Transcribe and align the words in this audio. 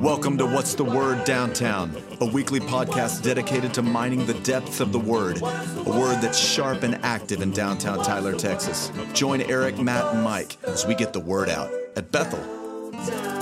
Welcome 0.00 0.36
to 0.38 0.44
What's 0.44 0.74
the 0.74 0.84
Word 0.84 1.24
Downtown, 1.24 1.96
a 2.20 2.26
weekly 2.26 2.60
podcast 2.60 3.22
dedicated 3.22 3.72
to 3.74 3.82
mining 3.82 4.26
the 4.26 4.34
depths 4.34 4.80
of 4.80 4.92
the 4.92 4.98
Word, 4.98 5.40
a 5.40 5.90
word 5.90 6.20
that's 6.20 6.38
sharp 6.38 6.82
and 6.82 6.96
active 6.96 7.40
in 7.40 7.50
downtown 7.52 8.04
Tyler, 8.04 8.34
Texas. 8.34 8.92
Join 9.14 9.40
Eric, 9.42 9.78
Matt, 9.78 10.14
and 10.14 10.22
Mike 10.22 10.58
as 10.64 10.86
we 10.86 10.94
get 10.94 11.14
the 11.14 11.20
word 11.20 11.48
out 11.48 11.72
at 11.96 12.12
Bethel. 12.12 13.41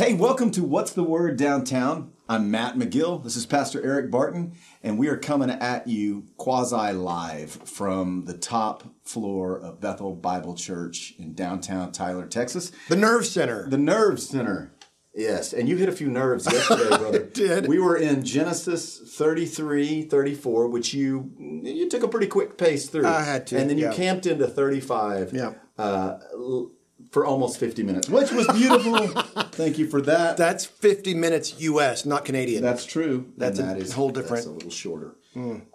Hey, 0.00 0.14
welcome 0.14 0.50
to 0.52 0.62
What's 0.64 0.92
the 0.94 1.02
Word 1.02 1.36
Downtown. 1.36 2.12
I'm 2.26 2.50
Matt 2.50 2.76
McGill. 2.76 3.22
This 3.22 3.36
is 3.36 3.44
Pastor 3.44 3.84
Eric 3.84 4.10
Barton, 4.10 4.54
and 4.82 4.98
we 4.98 5.08
are 5.08 5.18
coming 5.18 5.50
at 5.50 5.86
you 5.88 6.24
quasi 6.38 6.94
live 6.94 7.50
from 7.68 8.24
the 8.24 8.32
top 8.32 8.82
floor 9.04 9.60
of 9.60 9.78
Bethel 9.82 10.14
Bible 10.14 10.54
Church 10.54 11.12
in 11.18 11.34
downtown 11.34 11.92
Tyler, 11.92 12.24
Texas. 12.26 12.72
The 12.88 12.96
Nerve 12.96 13.26
Center. 13.26 13.68
The 13.68 13.76
Nerve 13.76 14.20
Center. 14.20 14.72
Yes, 15.14 15.52
and 15.52 15.68
you 15.68 15.76
hit 15.76 15.90
a 15.90 15.92
few 15.92 16.08
nerves 16.08 16.50
yesterday, 16.50 16.88
brother. 16.96 17.18
did. 17.26 17.68
We 17.68 17.78
were 17.78 17.98
in 17.98 18.24
Genesis 18.24 19.02
33, 19.18 20.04
34, 20.04 20.68
which 20.68 20.94
you 20.94 21.30
you 21.62 21.90
took 21.90 22.02
a 22.04 22.08
pretty 22.08 22.28
quick 22.28 22.56
pace 22.56 22.88
through. 22.88 23.06
I 23.06 23.20
had 23.20 23.46
to, 23.48 23.58
And 23.58 23.68
then 23.68 23.76
you 23.76 23.84
yeah. 23.88 23.92
camped 23.92 24.24
into 24.24 24.46
35 24.46 25.34
Yeah. 25.34 25.52
uh, 25.76 26.20
l- 26.32 26.70
for 27.10 27.26
almost 27.26 27.58
50 27.58 27.82
minutes, 27.82 28.08
which 28.08 28.30
was 28.30 28.46
beautiful. 28.48 29.08
Thank 29.52 29.78
you 29.78 29.86
for 29.88 30.00
that. 30.02 30.36
That's 30.36 30.64
50 30.64 31.14
minutes 31.14 31.60
U.S., 31.60 32.06
not 32.06 32.24
Canadian. 32.24 32.62
That's 32.62 32.84
true. 32.86 33.32
That's 33.36 33.58
And 33.58 33.70
a 33.70 33.74
that 33.74 33.80
is 33.82 33.92
whole 33.92 34.10
different- 34.10 34.44
That's 34.44 34.46
a 34.46 34.50
little 34.50 34.70
shorter. 34.70 35.16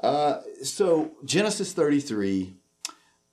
Uh, 0.01 0.41
so 0.63 1.11
Genesis 1.23 1.71
33, 1.73 2.55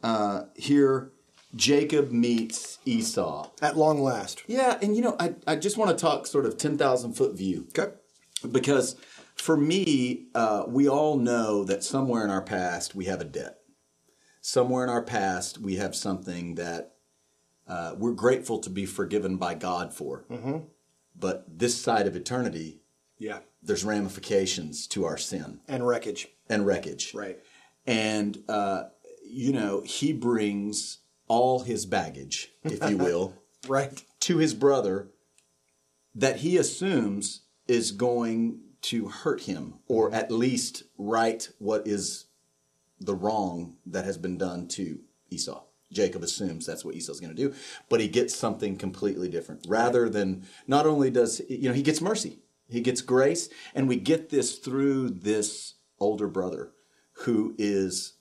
uh, 0.03 0.43
here 0.57 1.11
Jacob 1.57 2.11
meets 2.13 2.79
Esau. 2.85 3.51
At 3.61 3.77
long 3.77 4.01
last. 4.03 4.43
Yeah, 4.47 4.79
and 4.83 4.95
you 4.97 5.03
know, 5.03 5.17
I, 5.19 5.35
I 5.47 5.57
just 5.57 5.77
want 5.77 5.91
to 5.97 6.01
talk 6.01 6.27
sort 6.27 6.47
of 6.47 6.57
10,000 6.59 7.13
foot 7.15 7.37
view 7.37 7.67
Okay. 7.77 7.93
because 8.51 8.97
for 9.35 9.57
me, 9.57 10.27
uh, 10.35 10.65
we 10.69 10.89
all 10.89 11.17
know 11.19 11.65
that 11.65 11.83
somewhere 11.85 12.25
in 12.25 12.31
our 12.31 12.43
past 12.43 12.95
we 12.95 13.05
have 13.07 13.21
a 13.21 13.25
debt. 13.25 13.59
Somewhere 14.41 14.83
in 14.85 14.91
our 14.91 15.03
past 15.03 15.59
we 15.59 15.77
have 15.77 15.95
something 15.97 16.55
that 16.57 16.92
uh, 17.73 17.95
we're 17.99 18.13
grateful 18.13 18.59
to 18.59 18.71
be 18.71 18.85
forgiven 18.87 19.37
by 19.37 19.55
God 19.55 19.95
for. 19.95 20.25
But 21.25 21.37
this 21.59 21.75
side 21.81 22.07
of 22.07 22.15
eternity, 22.17 22.81
Yeah. 23.19 23.41
there's 23.63 23.85
ramifications 23.85 24.87
to 24.89 25.05
our 25.05 25.17
sin 25.19 25.61
And 25.69 25.87
wreckage. 25.87 26.29
and 26.49 26.67
wreckage. 26.67 27.15
Right. 27.15 27.39
And, 27.87 28.43
uh, 28.49 28.85
you 29.25 29.53
know, 29.53 29.81
he 29.83 30.13
brings 30.13 30.99
all 31.29 31.61
his 31.61 31.87
baggage, 31.87 32.51
if 32.65 32.81
you 32.91 32.97
will, 33.09 33.35
Right. 33.69 34.05
to 34.21 34.39
his 34.39 34.55
brother 34.55 35.09
that 36.15 36.37
he 36.39 36.57
assumes 36.57 37.43
is 37.69 37.93
going 37.93 38.61
to 38.83 39.09
hurt 39.09 39.43
him 39.43 39.75
or 39.87 40.13
at 40.13 40.31
least 40.31 40.83
right 40.99 41.49
what 41.59 41.87
is 41.87 42.27
the 43.01 43.15
wrong 43.15 43.77
that 43.87 44.05
has 44.05 44.19
been 44.19 44.37
done 44.37 44.67
to 44.69 45.01
Esau. 45.31 45.63
Jacob 45.93 46.23
assumes 46.23 46.67
that's 46.67 46.85
what 46.85 46.95
Esau's 46.95 47.21
going 47.21 47.35
to 47.35 47.43
do, 47.49 47.55
but 47.89 48.01
he 48.01 48.09
gets 48.09 48.35
something 48.35 48.77
completely 48.77 49.29
different. 49.29 49.65
Rather 49.69 50.09
than 50.09 50.45
not 50.67 50.87
only 50.87 51.11
does 51.11 51.41
you 51.49 51.69
know 51.69 51.75
he 51.75 51.83
gets 51.83 52.01
mercy, 52.01 52.39
he 52.69 52.81
gets 52.81 53.01
grace, 53.03 53.49
and 53.75 53.89
we 53.89 53.97
get 53.97 54.31
this 54.31 54.59
through 54.59 55.11
this 55.11 55.75
older 56.01 56.27
brother 56.29 56.73
who 57.25 57.55
is 57.59 58.15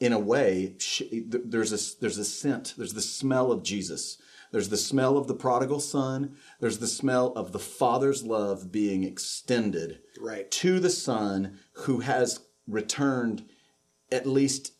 in 0.00 0.12
a 0.12 0.18
way, 0.18 0.76
there's 1.10 1.72
a 1.72 2.00
there's 2.00 2.18
a 2.18 2.24
scent, 2.24 2.74
there's 2.76 2.94
the 2.94 3.00
smell 3.02 3.52
of 3.52 3.62
Jesus. 3.62 4.18
There's 4.50 4.68
the 4.68 4.76
smell 4.76 5.18
of 5.18 5.26
the 5.26 5.34
prodigal 5.34 5.80
son. 5.80 6.36
There's 6.60 6.78
the 6.78 6.86
smell 6.86 7.32
of 7.34 7.50
the 7.50 7.58
father's 7.58 8.22
love 8.22 8.70
being 8.70 9.02
extended 9.02 9.98
Right. 10.20 10.48
to 10.52 10.78
the 10.78 10.90
son 10.90 11.58
who 11.72 11.98
has 12.00 12.38
returned, 12.68 13.46
at 14.12 14.28
least 14.28 14.72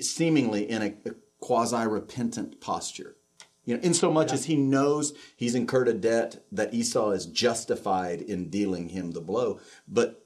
seemingly 0.00 0.70
in 0.70 0.80
a, 0.82 0.94
a 1.08 1.14
quasi 1.40 1.86
repentant 1.86 2.60
posture. 2.60 3.16
You 3.64 3.74
know, 3.76 3.82
in 3.82 3.94
so 3.94 4.12
much 4.12 4.32
as 4.32 4.44
he 4.44 4.54
knows 4.56 5.12
he's 5.36 5.54
incurred 5.56 5.88
a 5.88 5.94
debt 5.94 6.44
that 6.52 6.72
Esau 6.72 7.10
is 7.10 7.26
justified 7.26 8.20
in 8.20 8.48
dealing 8.48 8.90
him 8.90 9.10
the 9.10 9.20
blow, 9.20 9.58
but 9.88 10.24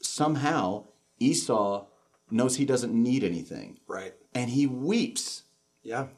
somehow 0.00 0.86
Esau 1.18 1.86
knows 2.30 2.56
he 2.56 2.64
doesn't 2.64 2.92
need 2.92 3.22
anything 3.22 3.78
Right. 3.86 4.14
and 4.34 4.50
he 4.50 4.66
weeps. 4.66 5.42
Yeah. 5.82 6.08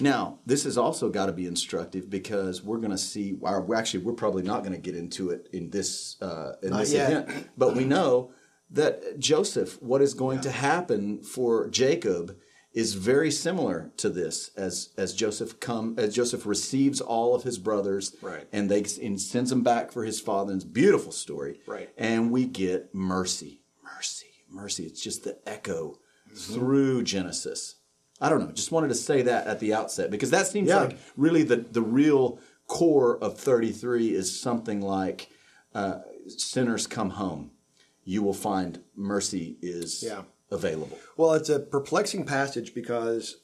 Now, 0.00 0.40
this 0.44 0.64
has 0.64 0.76
also 0.76 1.08
got 1.08 1.26
to 1.26 1.32
be 1.32 1.46
instructive 1.46 2.10
because 2.10 2.62
we're 2.62 2.78
going 2.78 2.90
to 2.90 2.98
see. 2.98 3.36
Or 3.40 3.74
actually, 3.76 4.02
we're 4.04 4.12
probably 4.14 4.42
not 4.42 4.64
going 4.64 4.72
to 4.72 4.78
get 4.80 4.96
into 4.96 5.30
it 5.30 5.48
in 5.52 5.70
this 5.70 6.20
uh, 6.20 6.54
in 6.64 6.70
Not 6.70 6.80
this 6.80 6.92
yet. 6.92 7.10
event. 7.28 7.48
But 7.56 7.76
we 7.76 7.84
know 7.84 8.32
that 8.70 9.20
Joseph, 9.20 9.80
what 9.80 10.02
is 10.02 10.14
going 10.14 10.40
to 10.40 10.50
happen 10.50 11.22
for 11.22 11.68
Jacob, 11.68 12.36
is 12.74 12.94
very 12.94 13.30
similar 13.30 13.92
to 13.98 14.10
this. 14.10 14.50
As 14.56 14.90
as 14.96 15.14
Joseph 15.14 15.60
come, 15.60 15.94
as 15.96 16.14
Joseph 16.14 16.44
receives 16.44 17.00
all 17.00 17.34
of 17.34 17.44
his 17.44 17.58
brothers, 17.58 18.14
Right. 18.20 18.46
and 18.52 18.70
they 18.70 18.84
and 19.02 19.20
sends 19.20 19.50
them 19.50 19.62
back 19.62 19.92
for 19.92 20.04
his 20.04 20.20
father. 20.20 20.52
And 20.52 20.60
it's 20.60 20.70
beautiful 20.70 21.12
story, 21.12 21.60
Right. 21.66 21.88
And 21.96 22.30
we 22.32 22.44
get 22.46 22.94
mercy, 22.94 23.62
mercy, 23.82 24.26
mercy. 24.50 24.84
It's 24.84 25.00
just 25.00 25.24
the 25.24 25.38
echo 25.48 25.98
Mm-hmm. 26.32 26.54
through 26.54 27.02
Genesis. 27.04 27.76
I 28.20 28.28
don't 28.28 28.40
know. 28.40 28.50
Just 28.52 28.72
wanted 28.72 28.88
to 28.88 28.94
say 28.96 29.22
that 29.22 29.46
at 29.46 29.60
the 29.60 29.72
outset 29.72 30.10
because 30.10 30.30
that 30.30 30.48
seems 30.48 30.68
Yeah. 30.68 30.80
like 30.84 30.98
really 31.16 31.44
the 31.44 31.56
the 31.58 31.82
real 31.82 32.40
core 32.66 33.16
of 33.18 33.38
33 33.38 34.14
is 34.14 34.40
something 34.40 34.80
like 34.80 35.28
uh, 35.74 36.00
sinners 36.26 36.86
come 36.88 37.10
home. 37.10 37.50
You 38.04 38.22
will 38.24 38.34
find 38.34 38.82
mercy 38.96 39.58
is 39.62 40.02
Yeah. 40.02 40.22
Available. 40.54 40.98
Well, 41.16 41.34
it's 41.34 41.48
a 41.48 41.60
perplexing 41.60 42.24
passage 42.24 42.74
because, 42.74 43.36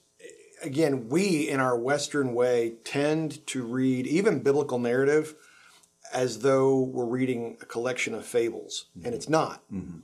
again, 0.62 1.08
we 1.08 1.48
in 1.48 1.60
our 1.60 1.78
Western 1.78 2.32
way 2.34 2.76
tend 2.84 3.46
to 3.48 3.62
read 3.62 4.06
even 4.06 4.42
biblical 4.42 4.78
narrative 4.78 5.34
as 6.12 6.40
though 6.40 6.80
we're 6.80 7.04
reading 7.04 7.56
a 7.60 7.66
collection 7.66 8.14
of 8.14 8.24
fables, 8.24 8.86
and 9.04 9.14
it's 9.14 9.28
not. 9.28 9.62
Mm-hmm. 9.72 9.98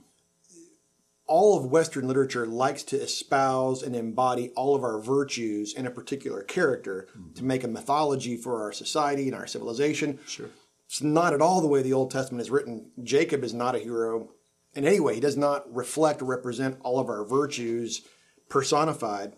All 1.25 1.57
of 1.57 1.65
Western 1.65 2.07
literature 2.07 2.45
likes 2.45 2.83
to 2.83 2.95
espouse 2.95 3.83
and 3.83 3.93
embody 3.93 4.51
all 4.55 4.75
of 4.75 4.83
our 4.83 5.01
virtues 5.01 5.73
in 5.73 5.85
a 5.85 5.91
particular 5.91 6.41
character 6.41 7.09
mm-hmm. 7.11 7.33
to 7.33 7.43
make 7.43 7.65
a 7.65 7.67
mythology 7.67 8.37
for 8.37 8.61
our 8.63 8.71
society 8.71 9.27
and 9.27 9.35
our 9.35 9.47
civilization. 9.47 10.19
Sure. 10.25 10.49
It's 10.85 11.03
not 11.03 11.33
at 11.33 11.41
all 11.41 11.59
the 11.59 11.67
way 11.67 11.81
the 11.81 11.91
Old 11.91 12.11
Testament 12.11 12.41
is 12.41 12.49
written. 12.49 12.91
Jacob 13.03 13.43
is 13.43 13.53
not 13.53 13.75
a 13.75 13.79
hero 13.79 14.29
in 14.77 14.85
any 14.85 14.99
way. 14.99 15.15
He 15.15 15.19
does 15.19 15.35
not 15.35 15.73
reflect 15.73 16.21
or 16.21 16.25
represent 16.25 16.77
all 16.81 16.99
of 16.99 17.09
our 17.09 17.25
virtues 17.25 18.03
personified. 18.47 19.33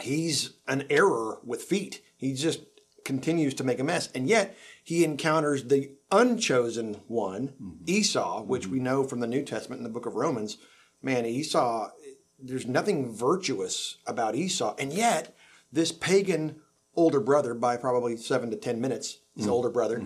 He's 0.00 0.54
an 0.66 0.86
error 0.88 1.38
with 1.44 1.62
feet. 1.62 2.02
He 2.16 2.32
just 2.32 2.60
continues 3.04 3.52
to 3.54 3.64
make 3.64 3.78
a 3.78 3.84
mess. 3.84 4.08
And 4.14 4.26
yet 4.26 4.56
he 4.82 5.04
encounters 5.04 5.64
the 5.64 5.92
unchosen 6.10 7.02
one, 7.06 7.48
mm-hmm. 7.48 7.84
Esau, 7.86 8.42
which 8.44 8.66
we 8.66 8.78
mm-hmm. 8.78 8.84
know 8.84 9.04
from 9.04 9.20
the 9.20 9.26
New 9.26 9.44
Testament 9.44 9.80
in 9.80 9.84
the 9.84 9.90
book 9.90 10.06
of 10.06 10.14
Romans. 10.14 10.56
Man, 11.02 11.26
Esau, 11.26 11.90
there's 12.38 12.66
nothing 12.66 13.14
virtuous 13.14 13.98
about 14.06 14.34
Esau. 14.34 14.74
And 14.78 14.90
yet 14.90 15.36
this 15.70 15.92
pagan 15.92 16.56
older 16.96 17.20
brother, 17.20 17.52
by 17.52 17.76
probably 17.76 18.16
seven 18.16 18.50
to 18.50 18.56
10 18.56 18.80
minutes, 18.80 19.18
his 19.36 19.44
mm-hmm. 19.44 19.52
older 19.52 19.70
brother, 19.70 20.02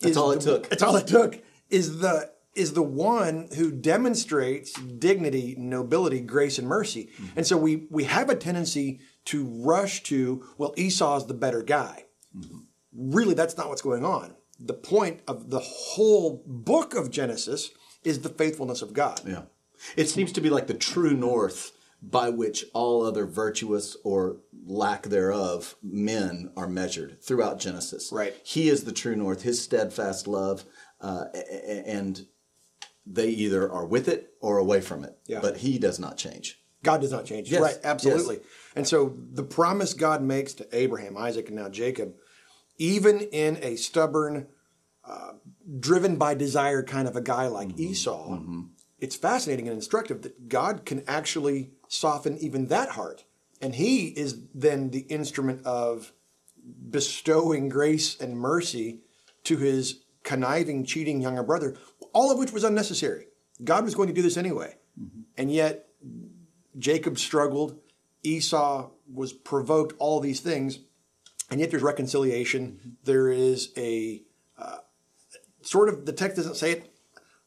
That's 0.00 0.12
is 0.12 0.16
all 0.16 0.32
it 0.32 0.40
took. 0.40 0.68
That's 0.68 0.82
all 0.82 0.96
it 0.96 1.06
took. 1.06 1.40
Is 1.68 2.00
the 2.00 2.32
is 2.54 2.72
the 2.72 2.82
one 2.82 3.48
who 3.56 3.70
demonstrates 3.70 4.72
dignity, 4.72 5.54
nobility, 5.58 6.20
grace, 6.20 6.58
and 6.58 6.66
mercy. 6.66 7.10
And 7.36 7.46
so 7.46 7.56
we 7.56 7.86
we 7.90 8.04
have 8.04 8.28
a 8.28 8.34
tendency 8.34 9.00
to 9.26 9.44
rush 9.44 10.02
to, 10.04 10.44
well, 10.58 10.74
Esau's 10.76 11.26
the 11.26 11.34
better 11.34 11.62
guy. 11.62 12.06
Really, 12.92 13.34
that's 13.34 13.56
not 13.56 13.68
what's 13.68 13.82
going 13.82 14.04
on. 14.04 14.34
The 14.58 14.74
point 14.74 15.20
of 15.28 15.50
the 15.50 15.60
whole 15.60 16.42
book 16.46 16.94
of 16.94 17.10
Genesis 17.10 17.70
is 18.02 18.20
the 18.20 18.28
faithfulness 18.28 18.82
of 18.82 18.92
God. 18.92 19.20
Yeah. 19.26 19.42
It 19.96 20.08
seems 20.08 20.32
to 20.32 20.40
be 20.40 20.50
like 20.50 20.66
the 20.66 20.74
true 20.74 21.14
north 21.14 21.72
by 22.02 22.30
which 22.30 22.64
all 22.72 23.04
other 23.04 23.26
virtuous 23.26 23.96
or 24.04 24.38
lack 24.66 25.04
thereof 25.04 25.76
men 25.82 26.50
are 26.56 26.66
measured 26.66 27.22
throughout 27.22 27.58
Genesis. 27.58 28.10
Right. 28.12 28.34
He 28.42 28.68
is 28.68 28.84
the 28.84 28.92
true 28.92 29.16
north, 29.16 29.42
his 29.42 29.62
steadfast 29.62 30.26
love, 30.26 30.64
uh, 31.00 31.24
and 31.86 32.26
they 33.06 33.28
either 33.28 33.70
are 33.70 33.86
with 33.86 34.08
it 34.08 34.34
or 34.40 34.58
away 34.58 34.80
from 34.80 35.04
it. 35.04 35.16
Yeah. 35.26 35.40
But 35.40 35.58
he 35.58 35.78
does 35.78 35.98
not 35.98 36.16
change. 36.16 36.60
God 36.82 37.00
does 37.00 37.12
not 37.12 37.24
change. 37.26 37.50
Yes, 37.50 37.60
Right, 37.60 37.78
absolutely. 37.84 38.36
yes. 38.36 38.44
And 38.74 38.88
so 38.88 39.16
the 39.32 39.42
promise 39.42 39.92
God 39.94 40.22
makes 40.22 40.54
to 40.54 40.68
Abraham, 40.72 41.16
Isaac, 41.16 41.48
and 41.48 41.56
now 41.56 41.68
Jacob, 41.68 42.14
even 42.78 43.20
in 43.20 43.58
a 43.62 43.76
stubborn, 43.76 44.46
uh, 45.04 45.32
driven 45.78 46.16
by 46.16 46.34
desire 46.34 46.82
kind 46.82 47.06
of 47.08 47.16
a 47.16 47.20
guy 47.20 47.46
like 47.48 47.68
Mm-hmm. 47.68 47.80
Esau, 47.82 48.38
it's 48.98 49.16
fascinating 49.16 49.66
and 49.68 49.74
instructive 49.76 50.22
that 50.22 50.48
God 50.48 50.84
can 50.86 51.02
actually 51.06 51.70
soften 51.88 52.38
even 52.38 52.66
that 52.68 52.90
heart 52.90 53.24
And 53.60 53.74
he 53.74 54.08
is 54.08 54.38
then 54.54 54.90
the 54.90 55.00
instrument 55.00 55.66
of 55.66 56.12
bestowing 56.90 57.68
grace 57.68 58.18
and 58.20 58.38
mercy 58.38 59.00
to 59.44 59.56
his 59.56 60.00
conniving, 60.22 60.84
cheating 60.84 61.20
younger 61.20 61.42
brother, 61.42 61.76
all 62.12 62.30
of 62.30 62.38
which 62.38 62.52
was 62.52 62.64
unnecessary. 62.64 63.26
God 63.62 63.84
was 63.84 63.94
going 63.94 64.08
to 64.08 64.14
do 64.14 64.22
this 64.22 64.36
anyway. 64.36 64.76
And 65.36 65.52
yet, 65.52 65.88
Jacob 66.78 67.18
struggled. 67.18 67.78
Esau 68.22 68.90
was 69.12 69.32
provoked, 69.32 69.94
all 69.98 70.20
these 70.20 70.40
things. 70.40 70.80
And 71.50 71.60
yet, 71.60 71.70
there's 71.70 71.82
reconciliation. 71.82 72.96
There 73.04 73.28
is 73.28 73.72
a 73.76 74.22
uh, 74.58 74.78
sort 75.62 75.88
of, 75.88 76.06
the 76.06 76.12
text 76.12 76.36
doesn't 76.36 76.56
say 76.56 76.72
it 76.72 76.94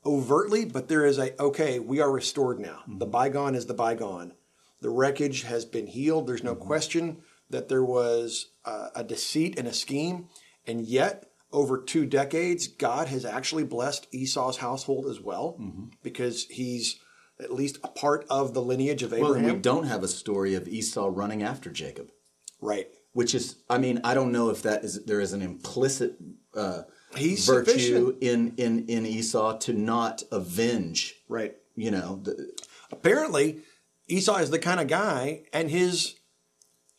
overtly, 0.05 0.65
but 0.65 0.87
there 0.87 1.05
is 1.05 1.17
a, 1.17 1.39
okay, 1.41 1.79
we 1.79 2.01
are 2.01 2.11
restored 2.11 2.59
now. 2.59 2.79
The 2.87 3.05
bygone 3.05 3.55
is 3.55 3.67
the 3.67 3.73
bygone. 3.73 4.33
The 4.81 4.89
wreckage 4.89 5.43
has 5.43 5.63
been 5.63 5.87
healed. 5.87 6.27
There's 6.27 6.43
no 6.43 6.55
question 6.55 7.21
that 7.49 7.69
there 7.69 7.85
was 7.85 8.49
uh, 8.65 8.89
a 8.95 9.03
deceit 9.03 9.57
and 9.57 9.67
a 9.67 9.73
scheme. 9.73 10.27
And 10.67 10.81
yet, 10.81 11.29
over 11.53 11.81
two 11.81 12.05
decades, 12.05 12.67
God 12.67 13.07
has 13.07 13.23
actually 13.23 13.63
blessed 13.63 14.07
Esau's 14.11 14.57
household 14.57 15.05
as 15.05 15.21
well 15.21 15.57
because 16.01 16.45
he's 16.45 16.99
at 17.39 17.53
least 17.53 17.77
a 17.83 17.87
part 17.87 18.25
of 18.29 18.53
the 18.53 18.61
lineage 18.61 19.03
of 19.03 19.13
Abraham. 19.13 19.45
and 19.45 19.53
we 19.53 19.59
don't 19.59 19.85
have 19.85 20.03
a 20.03 20.07
story 20.07 20.55
of 20.55 20.67
Esau 20.67 21.09
running 21.11 21.43
after 21.43 21.69
Jacob, 21.69 22.11
right. 22.59 22.87
which 23.13 23.33
is, 23.33 23.55
I 23.69 23.77
mean, 23.77 24.01
I 24.03 24.13
don't 24.13 24.31
know 24.31 24.49
if 24.49 24.63
that 24.63 24.83
is 24.83 25.05
there 25.05 25.21
is 25.21 25.33
an 25.33 25.41
implicit 25.41 26.17
uh, 26.55 26.83
He's 27.15 27.45
virtue 27.45 27.71
sufficient. 27.71 28.23
in 28.23 28.53
in 28.57 28.87
in 28.87 29.05
Esau 29.05 29.57
to 29.59 29.73
not 29.73 30.23
avenge. 30.31 31.15
Right. 31.29 31.55
You 31.75 31.91
know, 31.91 32.19
the, 32.23 32.51
Apparently, 32.91 33.59
Esau 34.07 34.37
is 34.37 34.51
the 34.51 34.59
kind 34.59 34.79
of 34.79 34.87
guy, 34.87 35.43
and 35.51 35.69
his 35.71 36.15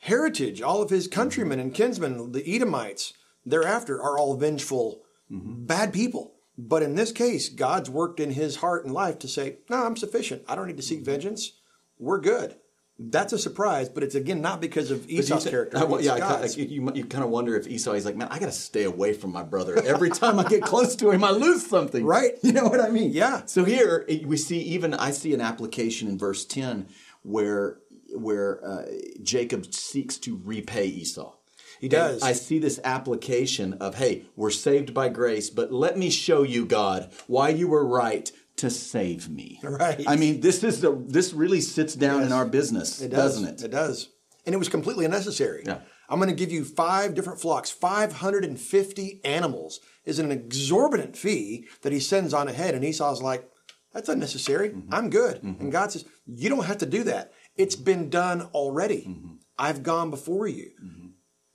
heritage, 0.01 0.61
all 0.61 0.83
of 0.83 0.91
his 0.91 1.07
countrymen 1.07 1.61
and 1.61 1.73
kinsmen, 1.73 2.33
the 2.33 2.43
Edomites, 2.47 3.15
thereafter, 3.45 4.01
are 4.01 4.19
all 4.19 4.37
vengeful, 4.37 5.03
bad 5.31 5.93
people. 5.93 6.35
But 6.57 6.83
in 6.83 6.95
this 6.95 7.13
case, 7.13 7.49
God's 7.49 7.91
worked 7.91 8.21
in 8.21 8.31
his 8.31 8.57
heart 8.57 8.85
and 8.85 8.95
life 8.95 9.19
to 9.21 9.29
say, 9.29 9.59
No, 9.69 9.85
I'm 9.85 9.97
sufficient. 9.97 10.43
I 10.49 10.55
don't 10.55 10.69
need 10.69 10.77
to 10.77 10.83
seek 10.83 11.01
vengeance. 11.01 11.53
We're 11.99 12.21
good. 12.21 12.57
That's 12.97 13.33
a 13.33 13.39
surprise, 13.39 13.89
but 13.89 14.05
it's 14.05 14.15
again 14.15 14.41
not 14.41 14.61
because 14.61 14.93
of 14.93 15.11
Esau's 15.11 15.45
character. 15.45 15.79
I, 15.79 15.99
yeah, 15.99 16.15
I, 16.15 16.47
you, 16.57 16.93
you 16.95 17.05
kind 17.05 17.25
of 17.25 17.31
wonder 17.31 17.57
if 17.57 17.67
Esau, 17.67 17.93
is 17.93 18.05
like, 18.05 18.15
man, 18.15 18.29
I 18.31 18.39
got 18.39 18.47
to 18.47 18.53
stay 18.53 18.85
away 18.85 19.15
from 19.15 19.33
my 19.33 19.43
brother. 19.43 19.77
Every 19.83 20.11
time 20.11 20.39
I 20.39 20.45
get 20.45 20.63
close 20.63 20.95
to 20.97 21.11
him, 21.11 21.25
I 21.25 21.31
lose 21.31 21.67
something. 21.67 22.05
Right. 22.05 22.35
You 22.45 22.53
know 22.53 22.67
what 22.67 22.81
I 22.81 22.91
mean? 22.91 23.11
Yeah. 23.11 23.47
So 23.47 23.65
here 23.65 24.07
we 24.27 24.37
see 24.37 24.61
even 24.61 24.95
I 24.95 25.11
see 25.11 25.35
an 25.35 25.41
application 25.41 26.09
in 26.09 26.19
verse 26.19 26.45
ten 26.45 26.87
where 27.23 27.79
where 28.15 28.65
uh, 28.65 28.85
Jacob 29.23 29.75
seeks 29.75 30.19
to 30.19 30.41
repay 30.45 30.87
Esau. 30.87 31.33
He 31.85 31.89
does. 31.91 32.23
And 32.23 32.25
I 32.25 32.33
see 32.33 32.59
this 32.59 32.81
application 32.83 33.75
of, 33.75 33.97
hey, 33.97 34.23
we're 34.37 34.49
saved 34.49 34.95
by 34.95 35.11
grace, 35.11 35.51
but 35.51 35.71
let 35.71 35.99
me 35.99 36.09
show 36.09 36.43
you, 36.43 36.65
God, 36.65 37.13
why 37.27 37.51
you 37.51 37.69
were 37.69 37.87
right 37.87 38.33
to 38.57 38.71
save 38.71 39.29
me. 39.29 39.61
Right. 39.63 40.03
I 40.07 40.17
mean, 40.17 40.41
this 40.41 40.65
is 40.65 40.81
the 40.81 40.93
this 41.07 41.35
really 41.35 41.61
sits 41.61 41.95
down 41.95 42.23
in 42.23 42.33
our 42.33 42.47
business, 42.47 43.03
It 43.03 43.11
does, 43.11 43.35
doesn't 43.35 43.61
it? 43.61 43.63
It 43.67 43.71
does. 43.71 44.09
And 44.47 44.55
it 44.55 44.59
was 44.59 44.71
completely 44.71 45.05
unnecessary. 45.05 45.65
Yeah. 45.67 45.81
I'm 46.09 46.19
going 46.19 46.31
to 46.31 46.35
give 46.35 46.51
you 46.51 46.65
five 46.65 47.15
different 47.15 47.39
flocks, 47.39 47.71
550 47.71 49.21
animals 49.23 49.81
is 50.07 50.19
an 50.19 50.31
exorbitant 50.31 51.19
fee 51.19 51.67
that 51.83 51.93
he 51.93 52.01
sends 52.01 52.33
on 52.33 52.49
ahead. 52.49 52.75
And 52.75 52.83
Esau's 52.83 53.21
like, 53.21 53.47
that's 53.93 54.09
unnecessary. 54.09 54.71
Mm-hmm. 54.71 54.95
I'm 54.95 55.11
good. 55.11 55.43
And 55.43 55.71
God 55.71 55.93
says, 55.93 56.07
you 56.27 56.49
don't 56.49 56.65
have 56.65 56.79
to 56.79 56.87
do 56.87 57.05
that. 57.05 57.35
It's 57.57 57.77
been 57.77 58.09
done 58.09 58.49
already. 58.55 59.03
Mm-hmm. 59.07 59.35
I've 59.59 59.83
gone 59.83 60.11
before 60.11 60.49
you. 60.49 60.71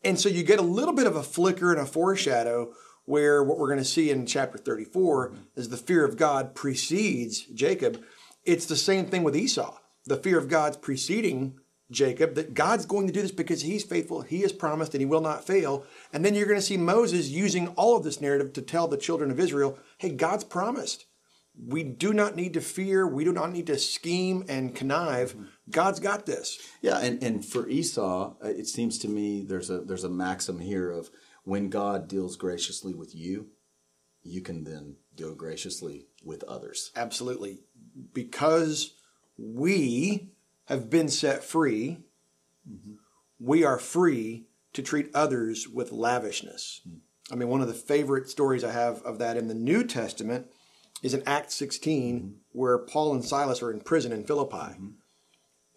And 0.04 0.20
so 0.20 0.30
you 0.30 0.44
get 0.44 0.60
a 0.60 0.64
little 0.64 0.94
bit 0.94 1.08
of 1.08 1.16
a 1.16 1.24
flicker 1.24 1.72
and 1.72 1.82
a 1.82 1.86
foreshadow 1.86 2.74
where 3.06 3.44
what 3.44 3.58
we're 3.58 3.68
going 3.68 3.80
to 3.80 3.86
see 3.86 4.12
in 4.12 4.26
chapter 4.26 4.58
34 4.58 5.34
is 5.56 5.70
the 5.70 5.78
fear 5.78 6.06
of 6.06 6.16
God 6.16 6.56
precedes 6.56 7.42
Jacob. 7.42 8.04
It's 8.46 8.66
the 8.66 8.76
same 8.76 9.08
thing 9.08 9.24
with 9.24 9.36
Esau. 9.36 9.78
The 10.06 10.18
fear 10.18 10.38
of 10.38 10.48
God's 10.48 10.78
preceding 10.78 11.60
Jacob, 11.92 12.36
that 12.36 12.54
God's 12.54 12.86
going 12.86 13.08
to 13.08 13.14
do 13.14 13.22
this 13.22 13.32
because 13.32 13.64
he's 13.64 13.84
faithful, 13.84 14.22
he 14.22 14.42
has 14.42 14.54
promised, 14.54 14.94
and 14.94 15.02
he 15.02 15.06
will 15.08 15.22
not 15.22 15.46
fail. 15.46 15.86
And 16.14 16.24
then 16.24 16.36
you're 16.36 16.46
going 16.46 16.60
to 16.60 16.66
see 16.66 16.78
Moses 16.78 17.30
using 17.30 17.70
all 17.70 17.98
of 17.98 18.04
this 18.04 18.22
narrative 18.22 18.54
to 18.54 18.62
tell 18.62 18.88
the 18.88 18.98
children 18.98 19.32
of 19.32 19.40
Israel, 19.40 19.78
hey, 19.98 20.10
God's 20.10 20.44
promised. 20.44 21.06
We 21.68 21.84
do 21.84 22.14
not 22.14 22.36
need 22.36 22.54
to 22.54 22.62
fear. 22.62 23.08
We 23.08 23.26
do 23.26 23.34
not 23.34 23.52
need 23.52 23.68
to 23.68 23.78
scheme 23.78 24.46
and 24.48 24.76
connive. 24.76 25.36
God's 25.72 26.00
got 26.00 26.26
this. 26.26 26.58
Yeah, 26.82 27.00
and, 27.00 27.22
and 27.24 27.46
for 27.46 27.68
Esau, 27.68 28.36
uh, 28.44 28.48
it 28.48 28.68
seems 28.68 28.98
to 29.00 29.08
me 29.08 29.44
there's 29.44 29.70
a 29.70 29.82
there's 29.82 30.04
a 30.04 30.10
maxim 30.10 30.60
here 30.60 30.92
of 30.92 31.10
when 31.44 31.70
God 31.70 32.08
deals 32.08 32.36
graciously 32.36 32.94
with 32.94 33.16
you, 33.16 33.48
you 34.24 34.42
can 34.42 34.64
then 34.64 34.98
deal 35.16 35.36
graciously 35.36 36.08
with 36.24 36.44
others. 36.44 36.92
Absolutely. 36.96 37.60
Because 38.14 38.94
we 39.38 40.30
have 40.66 40.90
been 40.90 41.10
set 41.10 41.44
free, 41.44 42.00
mm-hmm. 42.70 42.94
we 43.40 43.64
are 43.64 43.80
free 43.80 44.46
to 44.74 44.82
treat 44.82 45.10
others 45.14 45.68
with 45.68 45.92
lavishness. 45.92 46.82
Mm-hmm. 46.88 46.98
I 47.32 47.36
mean, 47.36 47.50
one 47.50 47.62
of 47.62 47.68
the 47.68 47.74
favorite 47.74 48.30
stories 48.30 48.64
I 48.64 48.72
have 48.72 49.02
of 49.04 49.20
that 49.20 49.38
in 49.38 49.48
the 49.48 49.54
New 49.54 49.84
Testament 49.84 50.48
is 51.02 51.14
in 51.14 51.24
Acts 51.26 51.56
16, 51.56 52.20
mm-hmm. 52.20 52.30
where 52.52 52.78
Paul 52.78 53.14
and 53.14 53.24
Silas 53.24 53.62
are 53.62 53.72
in 53.72 53.82
prison 53.82 54.12
in 54.12 54.24
Philippi. 54.24 54.76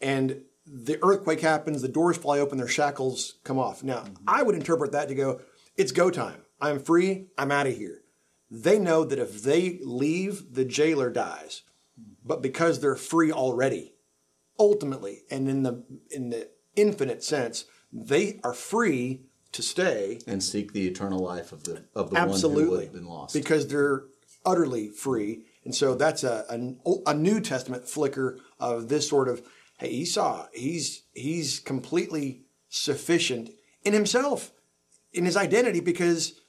And 0.02 0.42
the 0.66 0.98
earthquake 1.02 1.40
happens, 1.40 1.82
the 1.82 1.88
doors 1.88 2.16
fly 2.16 2.38
open, 2.38 2.58
their 2.58 2.68
shackles 2.68 3.34
come 3.44 3.58
off. 3.58 3.82
Now, 3.82 4.00
mm-hmm. 4.00 4.24
I 4.26 4.42
would 4.42 4.54
interpret 4.54 4.92
that 4.92 5.08
to 5.08 5.14
go, 5.14 5.40
it's 5.76 5.92
go 5.92 6.10
time. 6.10 6.42
I'm 6.60 6.78
free, 6.78 7.26
I'm 7.38 7.50
out 7.50 7.66
of 7.66 7.76
here. 7.76 8.02
They 8.50 8.78
know 8.78 9.04
that 9.04 9.18
if 9.18 9.42
they 9.42 9.78
leave, 9.82 10.54
the 10.54 10.64
jailer 10.64 11.10
dies. 11.10 11.62
But 12.24 12.42
because 12.42 12.80
they're 12.80 12.96
free 12.96 13.32
already, 13.32 13.94
ultimately, 14.58 15.22
and 15.30 15.48
in 15.48 15.62
the 15.62 15.84
in 16.10 16.30
the 16.30 16.48
infinite 16.76 17.24
sense, 17.24 17.64
they 17.92 18.40
are 18.44 18.54
free 18.54 19.22
to 19.52 19.62
stay 19.62 20.18
And 20.26 20.42
seek 20.42 20.72
the 20.72 20.86
eternal 20.86 21.18
life 21.18 21.52
of 21.52 21.64
the 21.64 21.84
of 21.94 22.10
the 22.10 22.14
one 22.14 22.28
who 22.28 22.32
absolutely 22.34 22.68
would 22.68 22.84
have 22.84 22.92
been 22.92 23.06
lost. 23.06 23.34
because 23.34 23.66
they're 23.68 24.04
utterly 24.46 24.88
free. 24.88 25.44
And 25.64 25.74
so 25.74 25.94
that's 25.94 26.24
a, 26.24 26.44
a, 26.48 27.10
a 27.10 27.14
New 27.14 27.40
Testament 27.40 27.88
flicker 27.88 28.38
of 28.58 28.88
this 28.88 29.08
sort 29.08 29.28
of 29.28 29.42
hey 29.82 29.90
Esau 29.90 30.46
he's 30.52 31.02
he's 31.12 31.58
completely 31.60 32.42
sufficient 32.68 33.50
in 33.84 33.92
himself 33.92 34.52
in 35.12 35.24
his 35.24 35.36
identity 35.36 35.80
because 35.80 36.40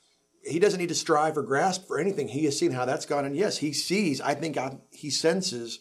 he 0.44 0.60
doesn't 0.60 0.80
need 0.80 0.90
to 0.90 0.96
strive 0.96 1.38
or 1.38 1.42
grasp 1.44 1.88
for 1.88 1.98
anything. 2.00 2.28
He 2.28 2.44
has 2.46 2.60
seen 2.60 2.72
how 2.72 2.84
that's 2.84 3.06
gone, 3.06 3.24
and 3.24 3.34
yes, 3.36 3.60
he 3.60 3.72
sees. 3.72 4.20
I 4.20 4.34
think 4.34 4.56
God, 4.56 4.82
he 4.92 5.10
senses 5.10 5.80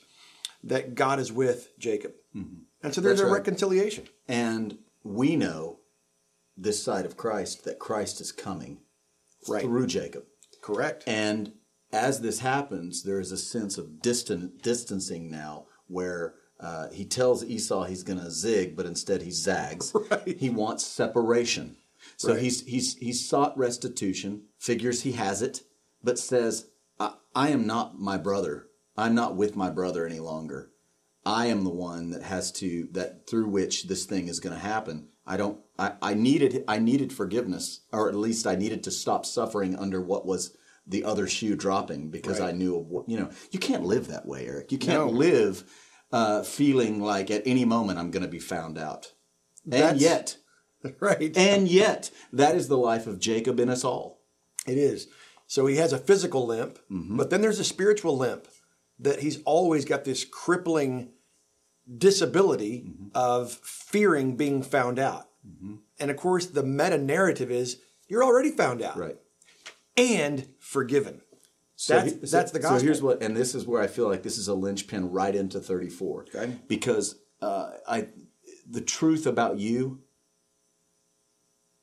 that 0.63 0.95
God 0.95 1.19
is 1.19 1.33
with 1.33 1.77
Jacob, 1.81 2.13
mm-hmm. 2.35 2.61
and 2.83 2.95
so 2.95 3.01
there's 3.01 3.19
That's 3.19 3.29
a 3.29 3.33
right. 3.33 3.39
reconciliation. 3.39 4.05
and 4.29 4.79
we 5.03 5.35
know 5.35 5.81
this 6.57 6.81
side 6.83 7.05
of 7.07 7.17
Christ 7.17 7.65
that 7.65 7.81
Christ 7.81 8.21
is 8.21 8.31
coming 8.31 8.79
Right. 9.49 9.63
through 9.65 9.89
Jacob. 9.89 10.25
Correct. 10.61 11.03
And 11.09 11.55
as 11.93 12.21
this 12.21 12.39
happens, 12.39 13.03
there 13.03 13.19
is 13.19 13.33
a 13.33 13.37
sense 13.37 13.79
of 13.79 14.01
distant 14.01 14.63
distancing 14.63 15.29
now 15.29 15.67
where 15.89 16.35
uh, 16.63 16.89
he 16.91 17.05
tells 17.05 17.45
Esau 17.45 17.85
he's 17.85 18.03
going 18.05 18.21
to 18.21 18.31
zig, 18.31 18.77
but 18.77 18.87
instead 18.87 19.23
he 19.23 19.31
zags. 19.31 19.93
Right. 20.11 20.37
He 20.39 20.49
wants 20.51 20.85
separation. 20.87 21.77
So 22.17 22.33
Right. 22.33 22.43
he's, 22.43 22.65
he's, 22.67 22.97
he's 22.97 23.29
sought 23.29 23.57
restitution, 23.59 24.43
figures 24.59 25.03
he 25.03 25.13
has 25.13 25.43
it, 25.43 25.63
but 26.03 26.19
says, 26.19 26.67
I, 27.01 27.15
I 27.35 27.49
am 27.51 27.67
not 27.67 27.99
my 27.99 28.17
brother. 28.17 28.69
I'm 28.97 29.15
not 29.15 29.37
with 29.37 29.57
my 29.57 29.71
brother 29.71 30.07
any 30.07 30.21
longer. 30.21 30.71
I 31.25 31.47
am 31.47 31.65
the 31.65 31.71
one 31.71 32.11
that 32.11 32.23
has 32.25 32.51
to 32.53 32.89
that 32.93 33.27
through 33.29 33.47
which 33.49 33.85
this 33.85 34.05
thing 34.07 34.29
is 34.29 34.41
going 34.41 34.55
to 34.55 34.61
happen. 34.61 35.09
I 35.25 35.37
don't. 35.37 35.61
I, 35.79 35.93
I 36.03 36.15
needed. 36.15 36.65
I 36.67 36.79
needed 36.79 37.13
forgiveness, 37.13 37.83
or 37.93 38.09
at 38.09 38.17
least 38.17 38.45
I 38.47 38.57
needed 38.57 38.83
to 38.85 38.91
stop 38.91 39.25
suffering 39.25 39.77
under 39.77 40.01
what 40.01 40.27
was 40.27 40.57
the 40.85 41.05
other 41.05 41.29
shoe 41.29 41.55
dropping 41.55 42.11
because 42.11 42.41
Right. 42.41 42.49
I 42.49 42.53
knew 42.53 42.77
of 42.77 42.89
what 42.91 43.09
you 43.09 43.19
know. 43.21 43.31
You 43.53 43.61
can't 43.61 43.85
live 43.85 44.09
that 44.09 44.27
way, 44.27 44.47
Eric. 44.49 44.73
You 44.73 44.79
can't 44.79 45.07
No. 45.07 45.11
live 45.13 45.63
uh, 46.13 46.43
feeling 46.43 47.01
like 47.01 47.31
at 47.31 47.43
any 47.47 47.65
moment 47.65 47.99
I'm 47.99 48.11
going 48.11 48.23
to 48.23 48.29
be 48.29 48.39
found 48.39 48.79
out. 48.79 49.13
And 49.71 50.01
yet, 50.01 50.37
right. 51.01 51.37
and 51.37 51.69
yet, 51.69 52.11
that 52.33 52.55
is 52.55 52.69
the 52.69 52.79
life 52.79 53.07
of 53.07 53.21
Jacob 53.21 53.61
in 53.61 53.69
us 53.69 53.85
all. 53.85 54.21
It 54.67 54.79
is. 54.79 55.09
So 55.47 55.67
he 55.67 55.77
has 55.77 55.93
a 55.93 55.99
physical 55.99 56.47
limp, 56.47 56.79
mm-hmm. 56.91 57.17
but 57.17 57.31
then 57.31 57.41
there's 57.41 57.59
a 57.59 57.65
spiritual 57.65 58.17
limp 58.17 58.49
that 58.99 59.21
he's 59.21 59.43
always 59.43 59.85
got 59.85 60.05
this 60.05 60.25
crippling 60.25 61.11
disability 61.99 62.87
mm-hmm. 62.89 63.09
of 63.15 63.53
fearing 63.53 64.37
being 64.37 64.63
found 64.63 64.99
out. 64.99 65.29
Mm-hmm. 65.47 65.77
And 65.99 66.11
of 66.11 66.17
course, 66.17 66.47
the 66.47 66.63
meta 66.63 66.99
narrative 66.99 67.51
is 67.51 67.81
you're 68.09 68.25
already 68.25 68.51
found 68.51 68.83
out 68.83 68.97
Right. 68.97 69.17
and 69.97 70.49
forgiven. 70.59 71.23
So 71.83 71.95
That's- 71.95 72.13
he- 72.13 72.19
that's 72.21 72.53
the 72.53 72.63
So 72.63 72.79
here's 72.79 73.03
what, 73.03 73.21
and 73.25 73.37
this 73.37 73.57
is 73.57 73.67
where 73.67 73.83
I 73.83 73.89
feel 73.89 74.07
like 74.09 74.23
this 74.23 74.39
is 74.39 74.47
a 74.47 74.55
linchpin 74.55 75.11
right 75.11 75.35
into 75.35 75.59
34, 75.59 76.27
Okay. 76.33 76.57
because 76.69 77.17
uh, 77.41 77.73
I 77.89 78.07
the 78.71 78.81
truth 78.81 79.27
about 79.27 79.59
you 79.59 80.01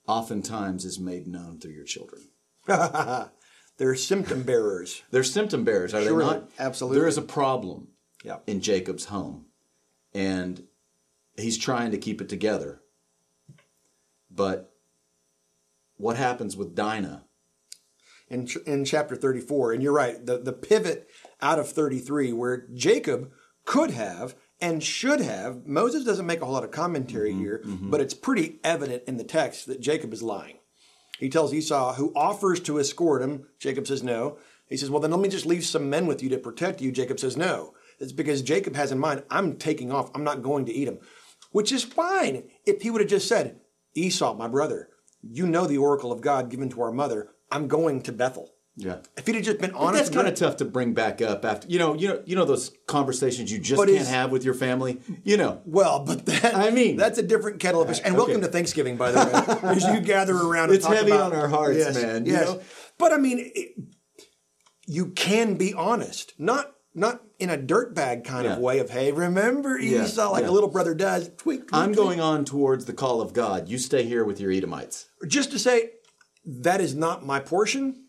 oftentimes 0.08 0.86
is 0.86 1.02
made 1.02 1.28
known 1.28 1.60
through 1.60 1.74
your 1.74 1.84
children. 1.84 2.30
They're 3.78 3.94
symptom 3.96 4.44
bearers. 4.44 5.04
They're 5.12 5.22
symptom 5.26 5.66
bearers, 5.66 5.94
are 5.94 6.02
Surely, 6.02 6.24
they 6.26 6.32
not? 6.40 6.50
absolutely. 6.58 7.00
There 7.00 7.08
is 7.10 7.18
a 7.18 7.22
problem 7.22 7.90
Yeah. 8.24 8.38
in 8.48 8.62
Jacob's 8.62 9.06
home, 9.06 9.48
and 10.14 10.66
he's 11.36 11.58
trying 11.58 11.92
to 11.92 11.98
keep 11.98 12.22
it 12.22 12.30
together. 12.30 12.82
But 14.32 14.74
what 15.98 16.16
happens 16.16 16.56
with 16.56 16.74
Dinah? 16.74 17.26
In, 18.30 18.48
in 18.66 18.86
chapter 18.86 19.16
34. 19.16 19.74
And 19.74 19.84
you're 19.84 19.94
right, 19.94 20.26
the, 20.26 20.38
the 20.38 20.54
pivot 20.54 21.10
out 21.42 21.60
of 21.60 21.70
33, 21.70 22.34
where 22.34 22.68
Jacob 22.74 23.32
could 23.66 23.92
have 23.92 24.36
and 24.62 24.84
should 24.84 25.22
have, 25.22 25.66
Moses 25.66 26.04
doesn't 26.04 26.26
make 26.26 26.42
a 26.42 26.46
whole 26.46 26.54
lot 26.54 26.64
of 26.64 26.72
commentary 26.72 27.32
mm-hmm, 27.32 27.40
here, 27.40 27.62
mm-hmm. 27.66 27.90
but 27.90 28.02
it's 28.02 28.14
pretty 28.14 28.60
evident 28.64 29.04
in 29.08 29.18
the 29.18 29.24
text 29.24 29.68
that 29.68 29.80
Jacob 29.80 30.12
is 30.14 30.22
lying. 30.22 30.58
He 31.18 31.30
tells 31.30 31.54
Esau, 31.54 31.96
who 31.96 32.14
offers 32.16 32.60
to 32.62 32.80
escort 32.80 33.22
him, 33.22 33.48
Jacob 33.60 33.88
says 33.88 34.04
no. 34.04 34.38
He 34.68 34.78
says, 34.78 34.90
Well, 34.90 35.02
then 35.02 35.12
let 35.12 35.20
me 35.20 35.30
just 35.30 35.46
leave 35.46 35.66
some 35.66 35.90
men 35.90 36.08
with 36.08 36.24
you 36.24 36.30
to 36.30 36.38
protect 36.38 36.82
you. 36.82 36.92
Jacob 36.92 37.20
says 37.20 37.36
no. 37.36 37.74
It's 38.00 38.14
because 38.14 38.42
Jacob 38.42 38.76
has 38.76 38.92
in 38.92 39.00
mind, 39.00 39.24
I'm 39.30 39.58
taking 39.58 39.92
off, 39.92 40.12
I'm 40.16 40.24
not 40.24 40.42
going 40.42 40.66
to 40.66 40.74
eat 40.74 40.88
him, 40.88 41.00
which 41.52 41.72
is 41.72 41.84
fine 41.84 42.44
if 42.66 42.82
he 42.82 42.90
would 42.90 43.02
have 43.02 43.10
just 43.10 43.28
said, 43.28 43.60
Esau, 43.94 44.36
my 44.36 44.48
brother, 44.48 44.90
you 45.22 45.46
know 45.46 45.68
the 45.68 45.78
oracle 45.78 46.12
of 46.12 46.22
God 46.22 46.50
given 46.50 46.70
to 46.70 46.82
our 46.82 46.92
mother. 46.92 47.32
I'm 47.52 47.68
going 47.68 48.02
to 48.04 48.12
Bethel. 48.12 48.52
Yeah. 48.76 48.98
If 49.18 49.26
he'd 49.26 49.36
have 49.36 49.44
just 49.44 49.60
been 49.60 49.72
But 49.72 49.80
honest, 49.80 50.04
that's 50.06 50.16
kind 50.16 50.28
of 50.28 50.36
tough 50.36 50.58
to 50.58 50.66
bring 50.66 50.94
back 50.94 51.22
up 51.22 51.44
after 51.44 51.68
you 51.68 51.80
know 51.80 51.96
you 51.96 52.08
know 52.08 52.22
you 52.26 52.36
know 52.38 52.46
those 52.46 52.72
conversations 52.88 53.52
you 53.52 53.60
just 53.60 53.84
can't 53.86 54.08
have 54.08 54.32
with 54.32 54.46
your 54.46 54.54
family. 54.54 55.02
You 55.26 55.36
know, 55.36 55.62
well, 55.66 56.00
but 56.06 56.26
that 56.28 56.56
I 56.56 56.70
mean- 56.70 56.96
that's 56.96 57.18
a 57.18 57.24
different 57.24 57.60
kettle 57.60 57.82
of 57.82 57.90
fish. 57.90 58.00
And 58.06 58.16
welcome 58.16 58.40
to 58.42 58.48
Thanksgiving, 58.48 58.96
by 58.96 59.12
the 59.12 59.20
way, 59.64 59.70
as 59.72 59.84
you 59.84 60.00
gather 60.00 60.36
around. 60.38 60.70
And 60.70 60.76
It's 60.76 60.86
heavy 60.86 61.12
about- 61.12 61.34
on 61.34 61.40
our 61.40 61.50
hearts, 61.50 61.78
yes, 61.80 62.02
man, 62.02 62.26
you 62.26 62.32
Yes, 62.34 62.48
know? 62.48 62.62
but 62.98 63.12
I 63.12 63.18
mean, 63.18 63.52
it, 63.54 63.74
you 64.88 65.08
can 65.08 65.56
be 65.56 65.74
honest, 65.74 66.34
not 66.38 66.74
not 66.96 67.22
in 67.38 67.50
a 67.50 67.58
dirtbag 67.58 68.24
kind 68.24 68.48
of 68.48 68.60
way 68.60 68.80
of 68.80 68.90
hey, 68.90 69.12
remember 69.12 69.78
Yeah, 69.80 70.06
Esau, 70.06 70.32
like 70.32 70.44
yeah. 70.44 70.50
a 70.50 70.52
little 70.52 70.70
brother 70.70 70.94
does. 70.96 71.28
Tweak, 71.38 71.68
tweak, 71.68 71.70
I'm 71.74 71.88
tweak. 71.94 71.98
going 71.98 72.20
on 72.22 72.46
towards 72.46 72.86
the 72.86 72.94
call 72.94 73.20
of 73.22 73.34
God. 73.34 73.68
You 73.70 73.78
stay 73.78 74.04
here 74.04 74.24
with 74.24 74.40
your 74.40 74.52
Edomites. 74.52 75.08
just 75.28 75.52
to 75.52 75.60
say 75.60 75.92
that 76.46 76.82
is 76.82 76.96
not 76.96 77.26
my 77.26 77.40
portion. 77.40 78.06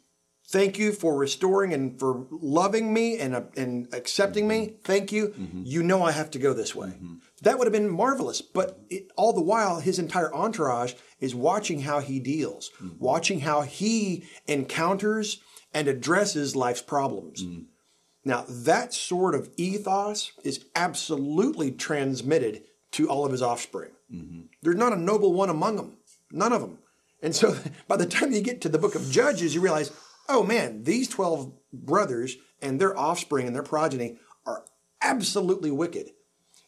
Thank 0.49 0.79
you 0.79 0.93
for 0.93 1.17
restoring 1.17 1.73
and 1.73 1.99
for 1.99 2.27
loving 2.31 2.93
me 2.93 3.19
and 3.19 3.37
uh, 3.37 3.43
and 3.57 3.87
accepting 3.93 4.49
me. 4.49 4.67
Mm-hmm. 4.67 4.83
Thank 4.83 5.13
you. 5.13 5.29
Mm-hmm. 5.29 5.63
You 5.65 5.83
know 5.85 6.03
I 6.03 6.11
have 6.11 6.31
to 6.33 6.41
go 6.41 6.53
this 6.53 6.75
way. 6.75 6.89
Mm-hmm. 6.89 7.15
That 7.43 7.59
would 7.59 7.67
have 7.67 7.73
been 7.73 7.89
marvelous, 7.89 8.43
but 8.43 8.81
it, 8.91 9.13
all 9.17 9.33
the 9.33 9.41
while 9.41 9.79
his 9.79 10.01
entire 10.01 10.35
entourage 10.35 10.95
is 11.21 11.35
watching 11.35 11.83
how 11.83 12.01
he 12.01 12.19
deals, 12.19 12.71
watching 12.99 13.41
how 13.41 13.63
he 13.63 14.25
encounters 14.47 15.41
and 15.73 15.87
addresses 15.87 16.57
life's 16.57 16.83
problems. 16.83 17.43
Now, 18.25 18.45
that 18.49 18.93
sort 18.93 19.35
of 19.35 19.49
ethos 19.57 20.33
is 20.45 20.67
absolutely 20.75 21.71
transmitted 21.71 22.65
to 22.93 23.09
all 23.09 23.25
of 23.25 23.33
his 23.33 23.41
offspring. 23.41 23.93
There's 24.63 24.77
not 24.77 24.93
a 24.93 25.01
noble 25.01 25.33
one 25.33 25.49
among 25.49 25.77
them, 25.77 25.97
none 26.31 26.53
of 26.53 26.61
them. 26.61 26.79
And 27.23 27.35
so 27.35 27.57
by 27.89 27.97
the 27.97 28.07
time 28.07 28.33
you 28.33 28.41
get 28.41 28.61
to 28.63 28.69
the 28.69 28.79
book 28.79 28.95
of 28.95 29.11
Judges, 29.11 29.55
you 29.55 29.61
realize, 29.61 29.93
oh 30.29 30.43
man, 30.43 30.85
these 30.85 31.09
12 31.09 31.53
brothers 31.73 32.37
and 32.63 32.81
their 32.81 32.97
offspring 32.97 33.47
and 33.47 33.55
their 33.55 33.63
progeny 33.63 34.19
are 34.47 34.65
absolutely 35.03 35.71
wicked. 35.71 36.11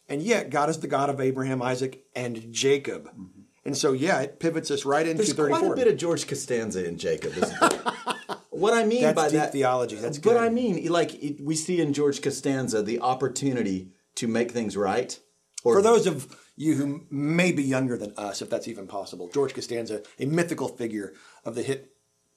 And 0.09 0.21
yet, 0.21 0.49
God 0.49 0.69
is 0.69 0.79
the 0.79 0.87
God 0.87 1.09
of 1.09 1.21
Abraham, 1.21 1.61
Isaac, 1.61 2.03
and 2.15 2.51
Jacob. 2.51 3.07
Mm-hmm. 3.07 3.41
And 3.65 3.77
so, 3.77 3.93
yeah, 3.93 4.19
it 4.19 4.39
pivots 4.39 4.69
us 4.69 4.83
right 4.83 5.07
into 5.07 5.23
There's 5.23 5.33
34. 5.33 5.59
quite 5.59 5.71
a 5.71 5.75
bit 5.75 5.87
of 5.87 5.97
George 5.97 6.27
Costanza 6.27 6.85
in 6.85 6.97
Jacob, 6.97 7.31
isn't 7.37 7.59
there? 7.59 7.93
what 8.49 8.73
I 8.73 8.83
mean 8.85 9.03
That's 9.03 9.15
by 9.15 9.29
that 9.29 9.53
theology. 9.53 9.95
That's 9.95 10.17
good. 10.17 10.35
I 10.35 10.49
mean, 10.49 10.85
like 10.91 11.13
it, 11.15 11.41
we 11.41 11.55
see 11.55 11.79
in 11.79 11.93
George 11.93 12.21
Costanza 12.21 12.83
the 12.83 12.99
opportunity 12.99 13.91
to 14.15 14.27
make 14.27 14.51
things 14.51 14.75
right. 14.75 15.17
Or 15.63 15.75
For 15.75 15.81
those 15.81 16.07
of 16.07 16.35
you 16.55 16.75
who 16.75 17.05
may 17.09 17.51
be 17.51 17.63
younger 17.63 17.97
than 17.97 18.13
us, 18.17 18.41
if 18.41 18.49
that's 18.49 18.67
even 18.67 18.87
possible, 18.87 19.29
George 19.29 19.53
Costanza, 19.53 20.03
a 20.19 20.25
mythical 20.25 20.67
figure 20.67 21.13
of 21.43 21.55
the 21.55 21.63
hit 21.63 21.91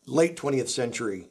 late 0.06 0.36
20th 0.36 0.68
century 0.68 1.28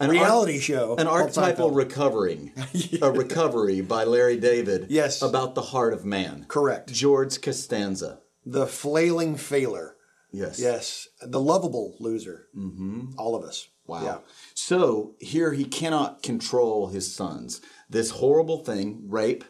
an 0.00 0.10
reality 0.10 0.58
show. 0.58 0.96
an 0.96 1.06
archetypal 1.06 1.70
recovering, 1.70 2.52
a 3.02 3.10
recovery 3.10 3.80
by 3.80 4.04
Larry 4.04 4.38
David. 4.38 4.86
Yes. 4.88 5.22
about 5.22 5.54
the 5.54 5.62
heart 5.62 5.92
of 5.92 6.04
man. 6.04 6.46
Correct. 6.48 6.92
George 6.92 7.40
Costanza. 7.40 8.20
The 8.44 8.66
flailing 8.66 9.36
failure. 9.36 9.96
Yes. 10.32 10.58
Yes. 10.58 11.08
The 11.20 11.40
lovable 11.40 11.96
loser. 12.00 12.48
Mm-hmm. 12.56 13.12
All 13.18 13.36
of 13.36 13.44
us. 13.44 13.68
Wow. 13.86 14.04
Yeah. 14.04 14.18
So 14.54 15.14
here 15.20 15.52
he 15.52 15.64
cannot 15.64 16.22
control 16.22 16.88
his 16.88 17.14
sons. 17.14 17.60
This 17.90 18.10
horrible 18.10 18.64
thing, 18.64 19.04
rape, 19.08 19.44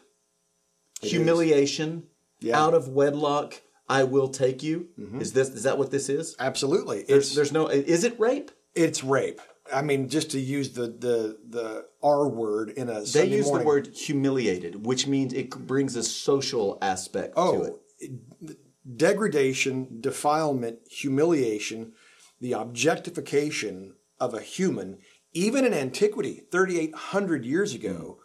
humiliation, 1.01 2.07
Yeah. 2.43 2.55
Mm-hmm. 2.55 2.63
out 2.63 2.73
of 2.73 2.87
wedlock, 2.89 3.61
I 3.89 4.03
will 4.03 4.29
take 4.29 4.61
you. 4.63 4.87
Is 5.19 5.33
this 5.33 5.49
is 5.49 5.63
that 5.63 5.77
what 5.77 5.91
this 5.91 6.09
is? 6.09 6.35
Absolutely. 6.39 7.03
There's 7.03 7.27
It's, 7.27 7.35
there's 7.35 7.51
no 7.51 7.67
is 7.67 8.03
it 8.03 8.19
rape? 8.19 8.51
it's 8.75 9.03
rape. 9.03 9.39
I 9.73 9.81
mean, 9.81 10.09
just 10.09 10.31
to 10.31 10.39
use 10.39 10.73
the, 10.73 10.87
the, 10.87 11.37
the 11.47 11.85
R 12.03 12.27
word 12.27 12.69
in 12.71 12.89
a 12.89 12.99
They 12.99 13.05
Sunday 13.05 13.37
use 13.37 13.45
morning. 13.45 13.63
the 13.63 13.67
word 13.67 13.87
humiliated, 13.95 14.85
which 14.85 15.07
means 15.07 15.31
it 15.33 15.51
brings 15.51 15.95
a 15.95 16.03
social 16.03 16.77
aspect 16.81 17.35
to 17.35 17.39
Oh, 17.39 17.79
it. 18.01 18.57
degradation, 18.97 19.99
defilement, 20.01 20.79
humiliation, 20.89 21.93
the 22.41 22.53
objectification 22.53 23.95
of 24.19 24.33
a 24.33 24.41
human, 24.41 24.97
even 25.33 25.65
in 25.65 25.73
antiquity, 25.73 26.43
3,800 26.51 27.45
years 27.45 27.73
ago. 27.73 28.19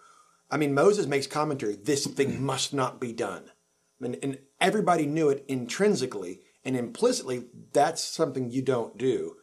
I 0.50 0.56
mean, 0.56 0.74
Moses 0.74 1.06
makes 1.06 1.26
commentary 1.26 1.76
this 1.76 2.06
thing 2.06 2.42
must 2.42 2.72
not 2.74 3.00
be 3.00 3.12
done. 3.12 3.44
And, 4.00 4.16
and 4.22 4.38
everybody 4.60 5.06
knew 5.06 5.28
it 5.28 5.44
intrinsically 5.48 6.40
and 6.64 6.76
implicitly, 6.76 7.46
that's 7.72 8.02
something 8.02 8.50
you 8.50 8.62
don't 8.62 8.98
do. 8.98 9.36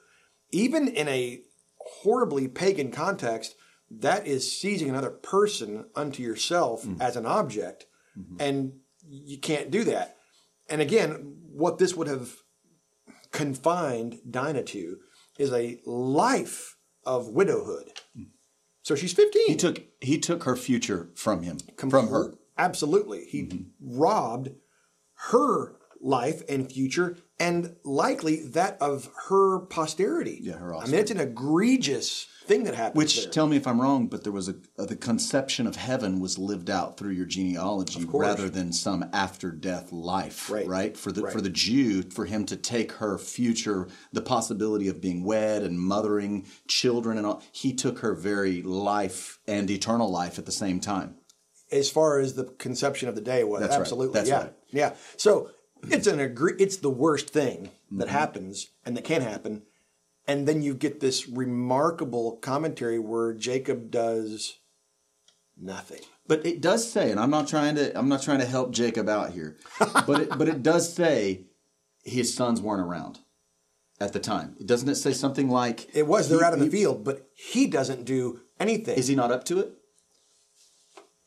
Even 0.52 0.88
in 0.88 1.08
a 1.08 1.42
horribly 1.78 2.48
pagan 2.48 2.92
context, 2.92 3.56
that 3.90 4.26
is 4.26 4.60
seizing 4.60 4.90
another 4.90 5.10
person 5.10 5.86
unto 5.96 6.24
yourself 6.24 6.84
mm-hmm. 6.84 7.02
as 7.02 7.16
an 7.16 7.26
object, 7.26 7.86
mm-hmm. 8.18 8.38
and 8.40 8.74
you 9.08 9.38
can't 9.38 9.72
do 9.72 9.84
that. 9.86 10.18
And 10.70 10.82
again, 10.82 11.38
what 11.52 11.78
this 11.78 11.96
would 11.96 12.08
have 12.08 12.32
confined 13.32 14.20
Dinah 14.30 14.64
to 14.64 14.98
is 15.38 15.52
a 15.52 15.80
life 15.86 16.78
of 17.06 17.28
widowhood. 17.28 17.92
Mm. 18.18 18.28
So 18.82 18.96
she's 18.96 19.14
15. 19.14 19.48
He 19.48 19.56
took 19.56 19.84
he 20.00 20.18
took 20.18 20.44
her 20.44 20.56
future 20.56 21.10
from 21.16 21.44
him, 21.44 21.58
from 21.90 22.08
her. 22.10 22.34
Absolutely. 22.58 23.26
He 23.26 23.68
robbed 23.80 24.50
her 25.30 25.76
life 26.02 26.44
and 26.48 26.72
future 26.72 27.18
and 27.40 27.76
likely 27.84 28.46
that 28.50 28.78
of 28.80 29.10
her 29.28 29.60
posterity. 29.60 30.40
Yeah, 30.42 30.54
her 30.58 30.74
offspring. 30.74 30.94
I 30.94 30.96
mean, 30.96 31.02
it's 31.02 31.12
an 31.12 31.20
egregious 31.20 32.28
thing 32.46 32.64
that 32.66 32.76
happened. 32.76 32.98
Which 32.98 33.24
there. 33.24 33.32
tell 33.32 33.48
me 33.48 33.58
if 33.58 33.66
I'm 33.66 33.82
wrong, 33.82 34.08
but 34.08 34.24
there 34.24 34.32
was 34.32 34.48
a, 34.48 34.56
uh 34.78 34.86
the 34.86 34.96
conception 34.96 35.66
of 35.68 35.76
heaven 35.76 36.20
was 36.20 36.38
lived 36.38 36.70
out 36.70 36.98
through 36.98 37.12
your 37.12 37.26
genealogy 37.26 38.06
rather 38.06 38.50
than 38.50 38.72
some 38.72 39.10
after 39.12 39.52
death 39.52 39.92
life, 39.92 40.50
Right. 40.50 40.96
For 40.96 41.12
the 41.12 41.24
Right. 41.24 41.34
for 41.34 41.42
the 41.42 41.50
Jew, 41.50 42.04
for 42.04 42.26
him 42.26 42.46
to 42.46 42.56
take 42.56 42.94
her 42.94 43.18
future, 43.18 43.88
the 44.14 44.22
possibility 44.22 44.88
of 44.88 45.02
being 45.02 45.24
wed 45.24 45.64
and 45.64 45.80
mothering 45.80 46.46
children 46.68 47.18
and 47.18 47.26
all, 47.26 47.42
he 47.52 47.74
took 47.74 48.00
her 48.00 48.14
very 48.14 48.62
life 48.62 49.40
and 49.48 49.70
eternal 49.72 50.10
life 50.12 50.38
at 50.38 50.46
the 50.46 50.52
same 50.52 50.80
time. 50.80 51.16
As 51.72 51.90
far 51.90 52.20
as 52.20 52.34
the 52.36 52.46
conception 52.58 53.10
of 53.10 53.16
the 53.16 53.22
day 53.22 53.44
was 53.44 53.62
That's 53.62 53.72
right. 53.74 53.80
absolutely 53.82 54.14
That's 54.14 54.30
yeah 54.30 54.38
right. 54.44 54.54
yeah 54.72 54.94
so 55.18 55.50
it's 55.90 56.08
an 56.08 56.20
agree 56.20 56.54
it's 56.60 56.78
the 56.78 56.90
worst 56.90 57.30
thing 57.30 57.72
that 57.92 58.08
Mm-hmm. 58.08 58.16
happens 58.18 58.68
and 58.86 58.96
that 58.98 59.04
can 59.04 59.22
happen 59.22 59.64
and 60.28 60.48
then 60.48 60.62
you 60.64 60.74
get 60.74 61.00
this 61.00 61.28
remarkable 61.28 62.38
commentary 62.38 62.98
where 63.00 63.34
jacob 63.34 63.92
does 63.92 64.60
nothing 65.58 66.02
But 66.28 66.46
it 66.46 66.60
does 66.62 66.90
say, 66.92 67.12
and 67.12 67.20
I'm 67.20 67.30
not 67.30 67.48
trying 67.48 67.76
to 67.76 67.98
I'm 67.98 68.10
not 68.10 68.22
trying 68.24 68.40
to 68.40 68.46
help 68.46 68.72
Jacob 68.72 69.08
out 69.08 69.32
here, 69.32 69.58
but 70.08 70.22
it, 70.22 70.30
but 70.38 70.48
it 70.48 70.64
does 70.64 70.92
say 70.94 71.46
his 72.04 72.34
sons 72.34 72.62
weren't 72.62 72.82
around 72.82 73.20
at 74.00 74.12
the 74.14 74.20
time. 74.20 74.56
Doesn't 74.66 74.90
it 74.90 74.96
say 74.96 75.14
something 75.14 75.50
like 75.50 75.88
it 75.96 76.08
was 76.08 76.28
they're 76.28 76.40
he- 76.40 76.44
out 76.46 76.54
in 76.54 76.60
the 76.60 76.66
he- 76.66 76.72
field 76.72 77.04
but 77.04 77.28
he 77.36 77.68
doesn't 77.68 78.06
do 78.06 78.42
anything 78.60 78.98
Is 78.98 79.08
he 79.08 79.16
not 79.16 79.32
up 79.32 79.44
to 79.46 79.60
it? 79.60 79.74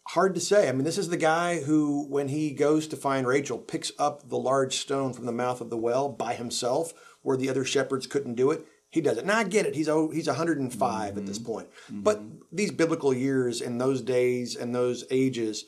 Hard 0.09 0.35
to 0.35 0.41
say 0.41 0.69
i 0.69 0.73
mean 0.73 0.85
this 0.85 0.99
is 0.99 1.09
the 1.09 1.17
guy 1.17 1.61
who 1.61 2.07
when 2.09 2.29
he 2.29 2.50
goes 2.50 2.87
to 2.87 2.97
find 2.97 3.27
rachel 3.27 3.59
picks 3.59 3.93
up 3.99 4.29
the 4.29 4.38
large 4.38 4.77
stone 4.77 5.12
from 5.12 5.27
the 5.27 5.33
mouth 5.33 5.61
of 5.61 5.71
the 5.71 5.77
well 5.77 6.09
by 6.09 6.35
himself 6.35 6.93
where 7.23 7.37
the 7.37 7.50
other 7.50 7.65
shepherds 7.65 8.07
couldn't 8.07 8.35
do 8.35 8.50
it 8.50 8.67
he 8.91 9.00
does 9.00 9.19
it 9.19 9.27
now 9.27 9.38
i 9.38 9.45
get 9.45 9.67
it 9.67 9.75
he's 9.75 9.88
oh, 9.88 10.11
he's 10.11 10.27
105 10.27 11.17
at 11.17 11.27
this 11.27 11.38
mm-hmm. 11.38 11.47
point 11.47 11.69
mm-hmm. 11.87 12.03
but 12.03 12.21
these 12.50 12.71
biblical 12.71 13.12
years 13.12 13.61
and 13.61 13.81
those 13.81 14.00
days 14.00 14.57
and 14.57 14.75
those 14.75 15.05
ages 15.11 15.65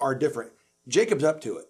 are 0.00 0.14
different 0.14 0.52
jacob's 0.88 1.24
up 1.24 1.40
to 1.40 1.56
it 1.58 1.66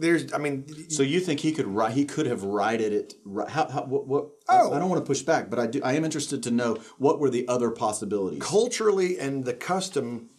there's, 0.00 0.32
I 0.32 0.38
mean, 0.38 0.90
So 0.90 1.02
you 1.02 1.20
think 1.20 1.40
he 1.40 1.52
could 1.52 1.66
write? 1.66 1.92
He 1.92 2.04
could 2.04 2.26
have 2.26 2.44
righted 2.44 2.92
it. 2.92 3.14
How? 3.48 3.68
how 3.68 3.84
what? 3.84 4.06
what 4.06 4.28
Oh. 4.48 4.72
I 4.72 4.78
don't 4.78 4.88
want 4.88 5.04
to 5.04 5.06
push 5.06 5.22
back, 5.22 5.50
but 5.50 5.58
I 5.58 5.66
do. 5.66 5.80
I 5.82 5.94
am 5.94 6.04
interested 6.04 6.42
to 6.44 6.50
know 6.50 6.78
what 6.98 7.18
were 7.18 7.30
the 7.30 7.46
other 7.48 7.70
possibilities. 7.70 8.40
culturally 8.40 9.18
and 9.18 9.44
the 9.44 9.54
custom, 9.54 10.30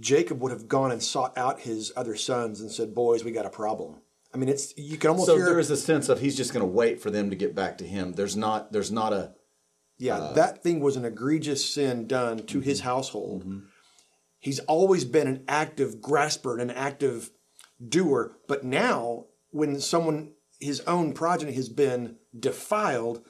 Jacob 0.00 0.40
would 0.40 0.52
have 0.52 0.68
gone 0.68 0.90
and 0.92 1.02
sought 1.02 1.36
out 1.36 1.60
his 1.60 1.92
other 1.96 2.16
sons 2.16 2.60
and 2.60 2.70
said, 2.70 2.94
"Boys, 2.94 3.24
we 3.24 3.30
got 3.30 3.46
a 3.46 3.50
problem." 3.50 3.96
I 4.32 4.36
mean, 4.36 4.48
it's 4.48 4.76
you 4.76 4.98
can 4.98 5.10
almost 5.10 5.26
So 5.26 5.36
hear. 5.36 5.46
there 5.46 5.58
is 5.58 5.70
a 5.70 5.76
sense 5.76 6.08
of 6.08 6.20
he's 6.20 6.36
just 6.36 6.52
going 6.52 6.64
to 6.64 6.70
wait 6.70 7.00
for 7.00 7.10
them 7.10 7.30
to 7.30 7.36
get 7.36 7.54
back 7.54 7.78
to 7.78 7.86
him. 7.86 8.12
There's 8.12 8.36
not. 8.36 8.72
There's 8.72 8.92
not 8.92 9.12
a. 9.12 9.34
yeah, 9.96 10.18
uh, 10.18 10.32
that 10.34 10.62
thing 10.62 10.80
was 10.80 10.96
an 10.96 11.04
egregious 11.04 11.64
sin 11.72 12.06
done 12.06 12.44
to 12.46 12.60
his 12.60 12.80
mm-hmm. 12.80 12.88
household. 12.88 13.44
Mm-hmm. 13.44 13.58
He's 14.40 14.60
always 14.60 15.04
been 15.04 15.26
an 15.26 15.44
active 15.48 16.00
grasper 16.00 16.52
and 16.52 16.70
an 16.70 16.76
active 16.76 17.30
doer, 17.86 18.36
but 18.46 18.64
now 18.64 19.26
when 19.50 19.80
someone 19.80 20.32
his 20.60 20.80
own 20.80 21.12
progeny 21.12 21.52
has 21.52 21.68
been 21.68 22.16
defiled, 22.38 23.24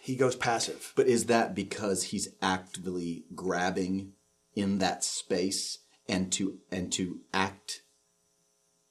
he 0.00 0.16
goes 0.16 0.36
passive. 0.36 0.92
But 0.94 1.06
is 1.06 1.26
that 1.26 1.54
because 1.54 2.04
he's 2.04 2.28
actively 2.42 3.24
grabbing 3.34 4.12
in 4.54 4.78
that 4.78 5.02
space 5.04 5.78
and 6.08 6.32
to 6.32 6.58
and 6.70 6.92
to 6.92 7.20
act 7.32 7.82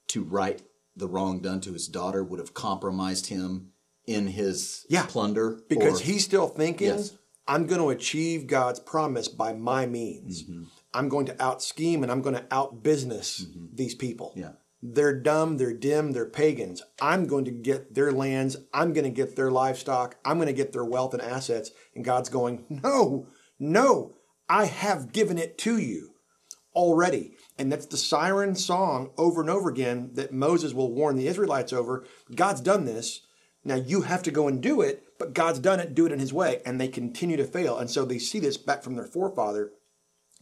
to 0.08 0.22
right 0.22 0.62
the 0.96 1.08
wrong 1.08 1.40
done 1.40 1.60
to 1.62 1.72
his 1.72 1.88
daughter 1.88 2.22
would 2.22 2.38
have 2.38 2.54
compromised 2.54 3.26
him 3.28 3.68
in 4.06 4.26
his 4.28 4.84
Yeah, 4.88 5.06
plunder 5.06 5.60
because 5.68 6.00
or- 6.00 6.04
he's 6.04 6.24
still 6.24 6.48
thinking 6.48 6.88
Yes. 6.88 7.16
i'm 7.46 7.66
going 7.66 7.80
to 7.80 7.90
achieve 7.90 8.46
god's 8.46 8.80
promise 8.80 9.28
by 9.28 9.52
my 9.52 9.86
means 9.86 10.42
Mm-hmm. 10.44 10.64
i'm 10.94 11.08
going 11.08 11.26
to 11.26 11.42
out 11.42 11.62
scheme 11.62 12.02
and 12.02 12.10
i'm 12.10 12.20
going 12.22 12.34
to 12.34 12.44
out 12.50 12.82
business 12.82 13.46
these 13.72 13.94
people 13.94 14.30
Mm-hmm. 14.30 14.40
Yeah. 14.40 14.52
they're 14.82 15.18
dumb 15.20 15.56
they're 15.58 15.72
dim 15.72 16.12
they're 16.12 16.26
pagans 16.28 16.82
i'm 17.00 17.26
going 17.26 17.44
to 17.44 17.50
get 17.52 17.94
their 17.94 18.10
lands 18.12 18.56
i'm 18.74 18.92
going 18.92 19.04
to 19.04 19.10
get 19.10 19.36
their 19.36 19.50
livestock 19.50 20.16
i'm 20.24 20.36
going 20.38 20.48
to 20.48 20.52
get 20.52 20.72
their 20.72 20.84
wealth 20.84 21.14
and 21.14 21.22
assets 21.22 21.70
and 21.94 22.04
god's 22.04 22.28
going 22.28 22.64
no 22.68 23.26
no 23.58 24.12
i 24.48 24.64
have 24.66 25.12
given 25.12 25.38
it 25.38 25.56
to 25.58 25.78
you 25.78 26.11
already. 26.74 27.36
And 27.58 27.70
that's 27.70 27.86
the 27.86 27.96
siren 27.96 28.54
song 28.54 29.10
over 29.16 29.40
and 29.40 29.50
over 29.50 29.68
again 29.68 30.10
that 30.14 30.32
Moses 30.32 30.72
will 30.74 30.92
warn 30.92 31.16
the 31.16 31.26
Israelites 31.26 31.72
over. 31.72 32.04
God's 32.34 32.60
done 32.60 32.84
this. 32.84 33.22
Now 33.64 33.76
you 33.76 34.02
have 34.02 34.22
to 34.24 34.30
go 34.30 34.48
and 34.48 34.60
do 34.60 34.80
it, 34.80 35.04
but 35.18 35.34
God's 35.34 35.60
done 35.60 35.80
it, 35.80 35.94
do 35.94 36.06
it 36.06 36.12
in 36.12 36.18
his 36.18 36.32
way. 36.32 36.60
And 36.66 36.80
they 36.80 36.88
continue 36.88 37.36
to 37.36 37.44
fail. 37.44 37.78
And 37.78 37.90
so 37.90 38.04
they 38.04 38.18
see 38.18 38.40
this 38.40 38.56
back 38.56 38.82
from 38.82 38.96
their 38.96 39.06
forefather. 39.06 39.72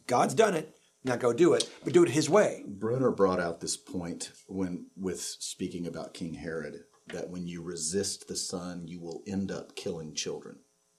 God's 0.06 0.34
done 0.34 0.54
it. 0.54 0.74
Now 1.02 1.16
go 1.16 1.32
do 1.32 1.54
it, 1.54 1.68
but 1.82 1.94
do 1.94 2.02
it 2.02 2.10
his 2.10 2.28
way. 2.28 2.62
Brunner 2.66 3.10
brought 3.10 3.40
out 3.40 3.60
this 3.60 3.76
point 3.76 4.32
when 4.46 4.86
with 4.96 5.20
speaking 5.20 5.86
about 5.86 6.12
King 6.12 6.34
Herod 6.34 6.80
that 7.08 7.30
when 7.30 7.46
you 7.46 7.62
resist 7.62 8.28
the 8.28 8.36
son, 8.36 8.86
you 8.86 9.00
will 9.00 9.22
end 9.26 9.50
up 9.50 9.74
killing 9.74 10.14
children. 10.14 10.58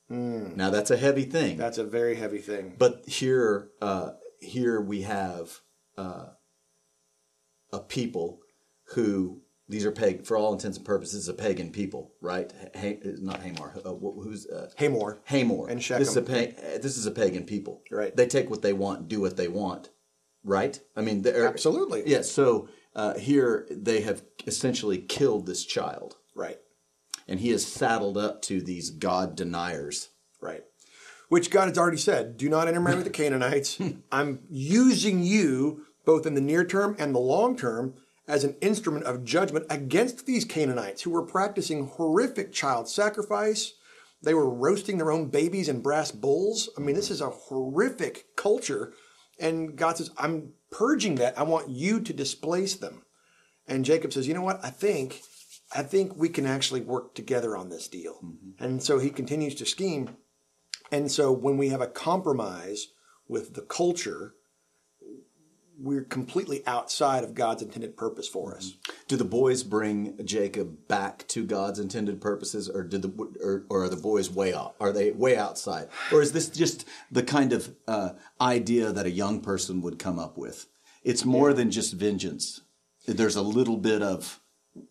Now 0.09 0.69
that's 0.71 0.91
a 0.91 0.97
heavy 0.97 1.23
thing. 1.23 1.55
That's 1.55 1.77
a 1.77 1.85
very 1.85 2.15
heavy 2.15 2.39
thing. 2.39 2.75
But 2.77 3.07
here, 3.07 3.69
uh, 3.81 4.11
here 4.41 4.81
we 4.81 5.03
have 5.03 5.59
uh, 5.97 6.25
a 7.71 7.79
people 7.79 8.39
who 8.93 9.41
these 9.69 9.85
are 9.85 9.91
pagan 9.91 10.25
for 10.25 10.35
all 10.35 10.51
intents 10.51 10.75
and 10.75 10.85
purposes 10.85 11.29
a 11.29 11.33
pagan 11.33 11.71
people, 11.71 12.11
right? 12.19 12.51
Ha- 12.75 12.97
not 13.21 13.41
Hamar. 13.41 13.73
Uh, 13.85 13.93
who's 13.93 14.45
uh, 14.47 14.69
Hamor. 14.77 15.21
Hamor 15.25 15.69
And 15.69 15.79
This 15.79 15.89
is 16.09 16.17
a 16.17 16.25
Shechem. 16.25 16.53
pa- 16.55 16.61
this 16.81 16.97
is 16.97 17.05
a 17.05 17.11
pagan 17.11 17.45
people, 17.45 17.81
Right. 17.89 18.13
They 18.13 18.27
take 18.27 18.49
what 18.49 18.61
they 18.61 18.73
want, 18.73 19.07
do 19.07 19.21
what 19.21 19.37
they 19.37 19.47
want, 19.47 19.89
right? 20.43 20.77
I 20.97 21.01
mean, 21.01 21.21
they're- 21.21 21.45
Absolutely. 21.47 22.03
Yeah. 22.05 22.23
So 22.23 22.67
uh, 22.95 23.13
here 23.17 23.65
they 23.71 24.01
have 24.01 24.23
essentially 24.45 24.97
killed 24.97 25.45
this 25.45 25.63
child, 25.63 26.17
Right. 26.35 26.59
and 27.29 27.39
he 27.39 27.51
is 27.51 27.65
saddled 27.65 28.17
up 28.17 28.41
to 28.43 28.61
these 28.61 28.89
God 28.89 29.37
deniers. 29.37 30.09
Right. 30.41 30.63
Which 31.31 31.49
God 31.49 31.69
has 31.69 31.77
already 31.77 31.95
said, 31.95 32.35
do 32.35 32.49
not 32.49 32.67
intermarry 32.67 32.97
with 32.97 33.05
the 33.05 33.09
Canaanites. 33.09 33.79
I'm 34.11 34.41
using 34.49 35.23
you 35.23 35.85
both 36.03 36.25
in 36.25 36.33
the 36.33 36.41
near 36.41 36.65
term 36.65 36.93
and 36.99 37.15
the 37.15 37.19
long 37.19 37.55
term 37.55 37.93
as 38.27 38.43
an 38.43 38.57
instrument 38.59 39.05
of 39.05 39.23
judgment 39.23 39.65
against 39.69 40.25
these 40.25 40.43
Canaanites 40.43 41.03
who 41.03 41.09
were 41.09 41.25
practicing 41.25 41.87
horrific 41.87 42.51
child 42.51 42.89
sacrifice. 42.89 43.75
They 44.21 44.33
were 44.33 44.49
roasting 44.49 44.97
their 44.97 45.09
own 45.09 45.29
babies 45.29 45.69
in 45.69 45.79
brass 45.79 46.11
bowls. 46.11 46.69
I 46.77 46.81
mean, 46.81 46.95
this 46.95 47.09
is 47.09 47.21
a 47.21 47.29
horrific 47.29 48.35
culture. 48.35 48.91
And 49.39 49.77
God 49.77 49.95
says, 49.95 50.11
I'm 50.17 50.51
purging 50.69 51.15
that. 51.15 51.39
I 51.39 51.43
want 51.43 51.69
you 51.69 52.01
to 52.01 52.11
displace 52.11 52.75
them. 52.75 53.03
And 53.69 53.85
Jacob 53.85 54.11
says, 54.11 54.27
you 54.27 54.33
know 54.33 54.41
what? 54.41 54.59
I 54.65 54.69
think, 54.69 55.21
I 55.73 55.81
think 55.81 56.13
we 56.17 56.27
can 56.27 56.45
actually 56.45 56.81
work 56.81 57.15
together 57.15 57.55
on 57.55 57.69
this 57.69 57.87
deal. 57.87 58.15
Mm-hmm. 58.15 58.61
And 58.61 58.83
so 58.83 58.99
he 58.99 59.09
continues 59.09 59.55
to 59.55 59.65
scheme. 59.65 60.17
And 60.91 61.11
so 61.11 61.31
when 61.31 61.57
we 61.57 61.69
have 61.69 61.81
a 61.81 61.87
compromise 61.87 62.87
with 63.27 63.53
the 63.53 63.61
culture, 63.61 64.33
we're 65.79 66.03
completely 66.03 66.65
outside 66.67 67.23
of 67.23 67.33
God's 67.33 67.63
intended 67.63 67.97
purpose 67.97 68.27
for 68.27 68.55
us. 68.55 68.75
Do 69.07 69.15
the 69.15 69.25
boys 69.25 69.63
bring 69.63 70.19
Jacob 70.25 70.87
back 70.87 71.27
to 71.29 71.43
God's 71.45 71.79
intended 71.79 72.21
purposes, 72.21 72.69
or 72.69 72.83
did 72.83 73.01
the 73.01 73.09
or, 73.41 73.63
or 73.69 73.83
are 73.85 73.89
the 73.89 73.95
boys 73.95 74.29
way 74.29 74.53
out? 74.53 74.75
Are 74.79 74.91
they 74.91 75.11
way 75.11 75.37
outside, 75.37 75.89
or 76.11 76.21
is 76.21 76.33
this 76.33 76.49
just 76.49 76.85
the 77.11 77.23
kind 77.23 77.51
of 77.51 77.73
uh, 77.87 78.11
idea 78.39 78.91
that 78.91 79.05
a 79.05 79.11
young 79.11 79.41
person 79.41 79.81
would 79.81 79.97
come 79.97 80.19
up 80.19 80.37
with? 80.37 80.67
It's 81.03 81.25
more 81.25 81.51
than 81.53 81.71
just 81.71 81.93
vengeance. 81.93 82.61
There's 83.07 83.35
a 83.35 83.41
little 83.41 83.77
bit 83.77 84.03
of 84.03 84.39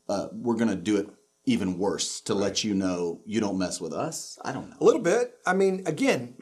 uh, 0.09 0.29
we're 0.33 0.57
going 0.57 0.71
to 0.71 0.77
do 0.77 0.97
it 0.97 1.09
even 1.51 1.79
worse 1.79 2.21
to 2.23 2.35
let 2.35 2.63
you 2.63 2.75
know 2.75 3.21
you 3.27 3.41
don't 3.41 3.59
mess 3.59 3.81
with 3.81 3.93
us. 3.93 4.39
I 4.45 4.53
don't 4.53 4.71
know. 4.71 4.77
A 4.81 4.85
little 4.85 5.03
bit. 5.03 5.35
I 5.45 5.53
mean, 5.53 5.83
again, 5.87 6.37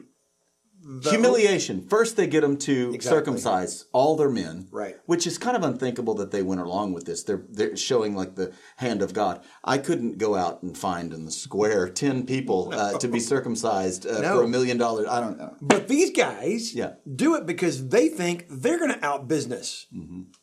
Humiliation. 1.03 1.87
First, 1.87 2.15
they 2.17 2.27
get 2.27 2.41
them 2.41 2.57
to 2.57 2.91
Exactly. 2.93 3.17
circumcise 3.19 3.85
all 3.91 4.15
their 4.15 4.29
men, 4.29 4.67
Right. 4.71 4.95
Which 5.05 5.27
is 5.27 5.37
kind 5.37 5.55
of 5.57 5.63
unthinkable 5.63 6.13
that 6.15 6.31
they 6.31 6.41
went 6.41 6.61
along 6.61 6.93
with 6.93 7.05
this. 7.05 7.23
They're 7.23 7.43
they're 7.49 7.75
showing 7.75 8.15
like 8.15 8.35
the 8.35 8.53
hand 8.77 9.01
of 9.01 9.13
God. 9.13 9.41
I 9.63 9.77
couldn't 9.77 10.17
go 10.17 10.35
out 10.35 10.63
and 10.63 10.77
find 10.77 11.13
in 11.13 11.25
the 11.25 11.31
square 11.31 11.89
ten 12.03 12.25
people 12.25 12.71
uh, 12.73 12.97
to 12.99 13.07
be 13.07 13.19
circumcised 13.19 14.05
uh, 14.07 14.19
No. 14.21 14.37
for 14.37 14.43
a 14.43 14.47
million 14.47 14.77
dollars. 14.77 15.07
I 15.09 15.19
don't 15.19 15.37
know. 15.37 15.55
But 15.61 15.87
these 15.87 16.11
guys 16.11 16.73
Yeah. 16.73 16.93
do 17.13 17.35
it 17.35 17.45
because 17.45 17.89
they 17.89 18.07
think 18.09 18.45
they're 18.49 18.79
going 18.79 18.93
to 18.93 18.99
outbusiness 18.99 19.85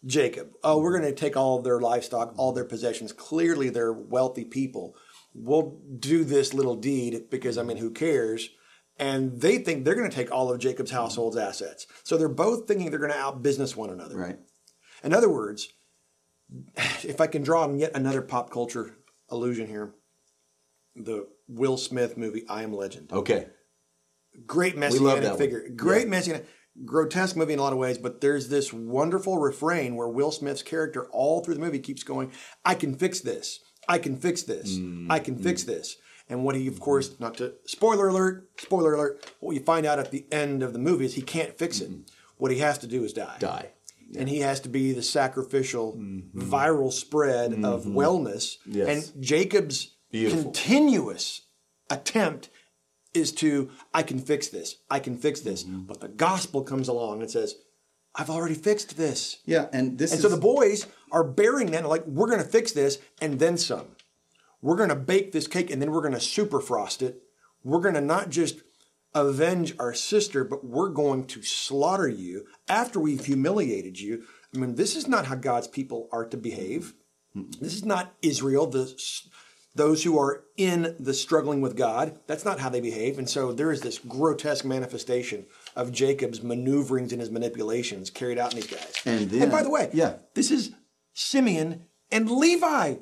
Jacob. 0.05 0.51
Oh, 0.63 0.79
we're 0.81 0.99
going 0.99 1.11
to 1.11 1.19
take 1.19 1.37
all 1.37 1.59
of 1.59 1.65
their 1.65 1.81
livestock, 1.81 2.35
all 2.37 2.53
their 2.53 2.65
possessions. 2.65 3.13
Clearly, 3.13 3.69
they're 3.71 3.93
wealthy 3.93 4.45
people. 4.45 4.95
We'll 5.35 5.79
do 5.99 6.25
this 6.25 6.55
little 6.55 6.77
deed 6.77 7.29
because, 7.31 7.59
I 7.59 7.63
mean, 7.63 7.77
who 7.77 7.91
cares? 7.91 8.51
And 8.99 9.41
they 9.41 9.59
think 9.59 9.85
they're 9.85 9.95
going 9.95 10.09
to 10.09 10.15
take 10.15 10.33
all 10.33 10.51
of 10.51 10.59
Jacob's 10.59 10.91
household's 10.91 11.37
assets. 11.37 11.87
So 12.03 12.17
they're 12.17 12.29
both 12.29 12.67
thinking 12.67 12.91
they're 12.91 12.99
going 12.99 13.13
to 13.13 13.19
outbusiness 13.19 13.77
one 13.77 13.91
another. 13.91 14.17
Right. 14.17 14.39
In 15.05 15.13
other 15.13 15.29
words, 15.29 15.69
if 17.03 17.21
I 17.21 17.27
can 17.27 17.43
draw 17.43 17.63
on 17.65 17.79
yet 17.79 17.93
another 17.95 18.23
pop 18.23 18.51
culture 18.51 18.95
allusion 19.29 19.67
here, 19.67 19.95
the 20.95 21.29
Will 21.49 21.77
Smith 21.77 22.17
movie 22.17 22.45
I 22.49 22.63
Am 22.63 22.73
Legend 22.73 23.13
Okay. 23.13 23.49
great 24.47 24.75
love 24.75 24.81
messianic 24.81 25.23
that 25.23 25.31
one. 25.31 25.39
figure. 25.39 25.69
Great 25.77 26.09
messianic, 26.09 26.47
grotesque 26.85 27.37
movie 27.37 27.53
in 27.53 27.59
a 27.59 27.63
lot 27.63 27.73
of 27.73 27.79
ways, 27.79 27.99
but 27.99 28.21
there's 28.21 28.49
this 28.49 28.73
wonderful 28.73 29.39
refrain 29.39 29.95
where 29.97 30.09
Will 30.09 30.31
Smith's 30.33 30.63
character 30.63 31.07
all 31.11 31.43
through 31.45 31.55
the 31.55 31.61
movie 31.61 31.79
keeps 31.81 32.03
going, 32.03 32.33
I 32.65 32.75
can 32.75 32.95
fix 32.97 33.21
this. 33.21 33.61
I 33.89 33.99
can 33.99 34.17
fix 34.17 34.43
this. 34.43 34.79
Mm, 34.79 35.07
I 35.11 35.19
can 35.19 35.39
fix 35.39 35.65
this. 35.65 35.97
And 36.29 36.45
what 36.45 36.57
he, 36.57 36.67
of 36.67 36.81
course, 36.81 37.21
not 37.21 37.37
to 37.37 37.55
spoiler 37.67 38.09
alert, 38.09 38.49
spoiler 38.59 38.95
alert, 38.95 39.33
what 39.41 39.55
you 39.55 39.61
find 39.61 39.87
out 39.87 39.99
at 39.99 40.11
the 40.11 40.27
end 40.33 40.63
of 40.63 40.73
the 40.73 40.79
movie 40.79 41.05
is 41.05 41.15
he 41.15 41.23
can't 41.23 41.57
fix 41.57 41.81
it. 41.81 41.91
What 42.37 42.51
he 42.51 42.59
has 42.59 42.79
to 42.79 42.87
do 42.87 43.05
is 43.05 43.13
die. 43.13 43.37
Mm-hmm. 43.39 43.47
Die. 43.47 43.71
And 44.19 44.29
he 44.29 44.41
has 44.41 44.61
to 44.61 44.69
be 44.69 44.93
the 44.93 45.03
sacrificial 45.03 45.97
viral 46.35 46.93
spread 46.93 47.53
of 47.65 47.85
wellness. 47.85 48.59
Mm-hmm. 48.59 48.73
Yes. 48.73 49.13
And 49.15 49.25
Jacob's 49.25 49.97
Beautiful. 50.11 50.45
continuous 50.45 51.43
attempt 51.91 52.51
is 53.15 53.33
to, 53.33 53.71
I 53.95 54.03
can 54.03 54.19
fix 54.19 54.49
this, 54.49 54.77
I 54.91 54.99
can 54.99 55.17
fix 55.17 55.41
this. 55.41 55.65
Mm-hmm. 55.65 55.83
But 55.83 56.01
the 56.01 56.09
gospel 56.09 56.63
comes 56.63 56.89
along 56.89 57.23
and 57.23 57.31
says, 57.31 57.55
I've 58.15 58.31
already 58.31 58.55
fixed 58.55 58.97
this. 58.97 59.39
Yeah, 59.45 59.67
and 59.73 59.99
this 59.99 60.11
And 60.13 60.19
is 60.19 60.23
so 60.23 60.29
the 60.29 60.41
boys 60.41 60.87
are 61.13 61.25
bearing 61.25 61.73
that, 61.73 61.87
like, 61.87 62.07
we're 62.07 62.29
going 62.29 62.43
to 62.43 62.49
fix 62.49 62.73
this 62.73 62.99
and 63.21 63.39
then 63.39 63.59
some. 63.59 63.89
We're 64.63 64.77
going 64.77 64.89
to 64.89 64.97
bake 64.97 65.33
this 65.33 65.47
cake 65.47 65.71
and 65.71 65.81
then 65.81 65.91
we're 65.91 66.01
going 66.01 66.15
to 66.15 66.21
super 66.21 66.61
frost 66.61 67.03
it. 67.03 67.23
We're 67.63 67.81
going 67.81 67.95
to 67.95 68.01
not 68.01 68.31
just 68.31 68.61
avenge 69.15 69.75
our 69.79 69.95
sister, 69.95 70.45
but 70.45 70.65
we're 70.65 70.91
going 70.91 71.25
to 71.25 71.43
slaughter 71.43 72.09
you 72.09 72.47
after 72.69 73.01
we've 73.01 73.25
humiliated 73.25 73.99
you. 73.99 74.25
I 74.55 74.59
mean, 74.59 74.75
this 74.75 74.95
is 74.95 75.09
not 75.09 75.27
how 75.27 75.35
God's 75.35 75.69
people 75.69 76.09
are 76.13 76.27
to 76.27 76.37
behave. 76.37 76.95
This 77.61 77.75
is 77.75 77.85
not 77.85 78.15
Israel, 78.23 78.67
the, 78.67 78.99
those 79.75 80.05
who 80.05 80.19
are 80.19 80.45
in 80.57 80.97
the 80.99 81.13
struggling 81.13 81.61
with 81.61 81.77
God. 81.77 82.19
That's 82.27 82.45
not 82.47 82.61
how 82.61 82.71
they 82.71 82.81
behave. 82.81 83.19
And 83.19 83.29
so 83.29 83.53
there 83.53 83.71
is 83.71 83.83
this 83.83 83.99
grotesque 83.99 84.65
manifestation 84.65 85.47
of 85.75 85.93
Jacob's 85.93 86.43
maneuverings 86.43 87.13
and 87.13 87.21
his 87.21 87.31
manipulations 87.31 88.09
carried 88.09 88.39
out 88.39 88.55
in 88.55 88.61
these 88.61 88.71
guys. 88.71 88.95
And 89.05 89.31
then- 89.31 89.51
by 89.51 89.63
the 89.63 89.71
way, 89.71 89.91
yeah. 89.93 90.15
this 90.35 90.51
is 90.51 90.73
Simeon 91.13 91.85
and 92.11 92.31
Levi, 92.31 92.97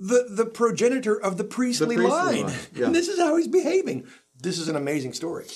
the, 0.00 0.26
the 0.30 0.46
progenitor 0.46 1.14
of 1.20 1.36
the 1.36 1.44
priestly, 1.44 1.96
priestly 1.96 2.10
line. 2.10 2.46
line, 2.46 2.56
yeah. 2.74 2.86
And 2.86 2.94
this 2.94 3.06
is 3.08 3.18
how 3.18 3.36
he's 3.36 3.48
behaving. 3.48 4.06
This 4.42 4.58
is 4.58 4.68
an 4.68 4.76
amazing 4.76 5.12
story. 5.12 5.46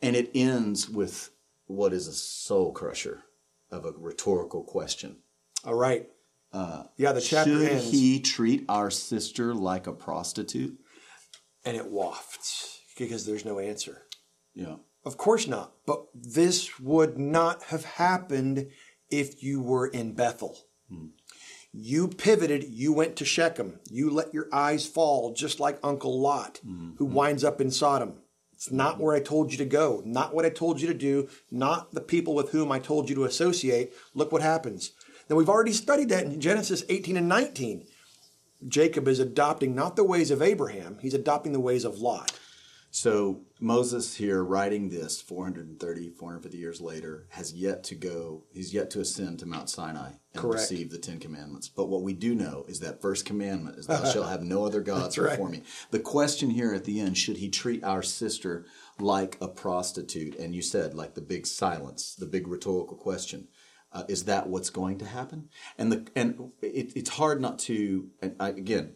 And 0.00 0.16
it 0.16 0.30
ends 0.34 0.88
with 0.88 1.30
what 1.66 1.92
is 1.92 2.08
a 2.08 2.12
soul 2.12 2.72
crusher 2.72 3.22
of 3.70 3.84
a 3.84 3.92
rhetorical 3.92 4.64
question. 4.64 5.18
All 5.64 5.74
right. 5.74 6.08
Uh, 6.52 6.84
yeah, 6.96 7.12
the 7.12 7.20
chapter 7.20 7.60
Should 7.60 7.68
ends 7.68 7.90
he 7.90 8.20
treat 8.20 8.64
our 8.68 8.90
sister 8.90 9.54
like 9.54 9.86
a 9.86 9.92
prostitute? 9.92 10.78
and 11.64 11.76
it 11.76 11.86
wafts 11.86 12.80
because 12.98 13.26
there's 13.26 13.44
no 13.44 13.58
answer. 13.58 14.02
Yeah. 14.54 14.76
Of 15.04 15.16
course 15.16 15.46
not. 15.46 15.72
But 15.86 16.06
this 16.14 16.78
would 16.78 17.18
not 17.18 17.64
have 17.64 17.84
happened 17.84 18.68
if 19.10 19.42
you 19.42 19.60
were 19.60 19.86
in 19.86 20.14
Bethel. 20.14 20.58
Hmm. 20.90 21.06
You 21.72 22.08
pivoted, 22.08 22.64
you 22.64 22.92
went 22.92 23.16
to 23.16 23.24
Shechem. 23.24 23.80
You 23.90 24.10
let 24.10 24.34
your 24.34 24.48
eyes 24.52 24.86
fall, 24.86 25.32
just 25.32 25.58
like 25.58 25.78
Uncle 25.82 26.20
Lot, 26.20 26.60
mm-hmm. 26.66 26.96
who 26.96 27.06
winds 27.06 27.44
up 27.44 27.60
in 27.60 27.70
Sodom. 27.70 28.18
It's 28.52 28.70
not 28.70 29.00
where 29.00 29.16
I 29.16 29.20
told 29.20 29.50
you 29.50 29.58
to 29.58 29.64
go, 29.64 30.02
not 30.04 30.34
what 30.34 30.44
I 30.44 30.50
told 30.50 30.80
you 30.80 30.86
to 30.86 30.94
do, 30.94 31.28
not 31.50 31.92
the 31.92 32.00
people 32.00 32.34
with 32.34 32.50
whom 32.50 32.70
I 32.70 32.78
told 32.78 33.08
you 33.08 33.16
to 33.16 33.24
associate. 33.24 33.92
Look 34.14 34.30
what 34.30 34.42
happens. 34.42 34.92
Now, 35.28 35.36
we've 35.36 35.48
already 35.48 35.72
studied 35.72 36.10
that 36.10 36.26
in 36.26 36.40
Genesis 36.40 36.84
18 36.88 37.16
and 37.16 37.28
19. 37.28 37.86
Jacob 38.68 39.08
is 39.08 39.18
adopting 39.18 39.74
not 39.74 39.96
the 39.96 40.04
ways 40.04 40.30
of 40.30 40.42
Abraham, 40.42 40.98
he's 41.00 41.14
adopting 41.14 41.52
the 41.52 41.60
ways 41.60 41.84
of 41.84 41.98
Lot. 41.98 42.38
So 42.94 43.40
Moses 43.58 44.16
here 44.16 44.44
writing 44.44 44.90
this 44.90 45.18
430, 45.18 46.10
450 46.10 46.58
years 46.58 46.78
later 46.78 47.24
has 47.30 47.54
yet 47.54 47.84
to 47.84 47.94
go, 47.94 48.44
he's 48.52 48.74
yet 48.74 48.90
to 48.90 49.00
ascend 49.00 49.38
to 49.38 49.46
Mount 49.46 49.70
Sinai 49.70 50.10
and 50.34 50.42
Correct. 50.42 50.60
receive 50.60 50.90
the 50.90 50.98
Ten 50.98 51.18
Commandments. 51.18 51.70
But 51.70 51.88
what 51.88 52.02
we 52.02 52.12
do 52.12 52.34
know 52.34 52.66
is 52.68 52.80
that 52.80 53.00
first 53.00 53.24
commandment 53.24 53.78
is 53.78 53.86
thou 53.86 54.04
shalt 54.12 54.28
have 54.28 54.42
no 54.42 54.66
other 54.66 54.82
gods 54.82 55.16
right. 55.16 55.30
before 55.30 55.48
me. 55.48 55.62
The 55.90 56.00
question 56.00 56.50
here 56.50 56.74
at 56.74 56.84
the 56.84 57.00
end, 57.00 57.16
should 57.16 57.38
he 57.38 57.48
treat 57.48 57.82
our 57.82 58.02
sister 58.02 58.66
like 59.00 59.38
a 59.40 59.48
prostitute? 59.48 60.36
And 60.36 60.54
you 60.54 60.60
said 60.60 60.92
like 60.92 61.14
the 61.14 61.22
big 61.22 61.46
silence, 61.46 62.14
the 62.14 62.26
big 62.26 62.46
rhetorical 62.46 62.98
question. 62.98 63.48
Uh, 63.90 64.04
is 64.06 64.24
that 64.24 64.48
what's 64.48 64.70
going 64.70 64.98
to 64.98 65.06
happen? 65.06 65.48
And 65.78 65.92
the 65.92 66.06
and 66.14 66.52
it, 66.60 66.92
it's 66.94 67.10
hard 67.10 67.40
not 67.40 67.58
to. 67.60 68.08
And 68.20 68.36
I, 68.38 68.48
again, 68.50 68.94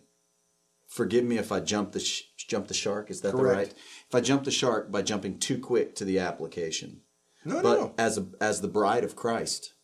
forgive 0.96 1.24
me 1.24 1.36
if 1.38 1.52
I 1.52 1.60
jump 1.60 1.92
the 1.92 2.00
sh- 2.00 2.22
jump 2.48 2.68
the 2.68 2.74
shark. 2.74 3.10
Is 3.10 3.20
that 3.20 3.32
the 3.32 3.38
Correct. 3.38 3.56
right? 3.58 3.74
If 4.08 4.14
I 4.14 4.20
jump 4.20 4.44
the 4.44 4.50
shark 4.50 4.90
by 4.90 5.02
jumping 5.02 5.38
too 5.38 5.58
quick 5.58 5.94
to 5.96 6.04
the 6.04 6.18
application, 6.18 7.02
No, 7.44 7.56
but 7.62 7.74
no, 7.78 7.80
no. 7.86 7.94
as 7.98 8.16
a 8.18 8.26
as 8.40 8.60
the 8.60 8.68
bride 8.68 9.04
of 9.04 9.14
Christ, 9.16 9.74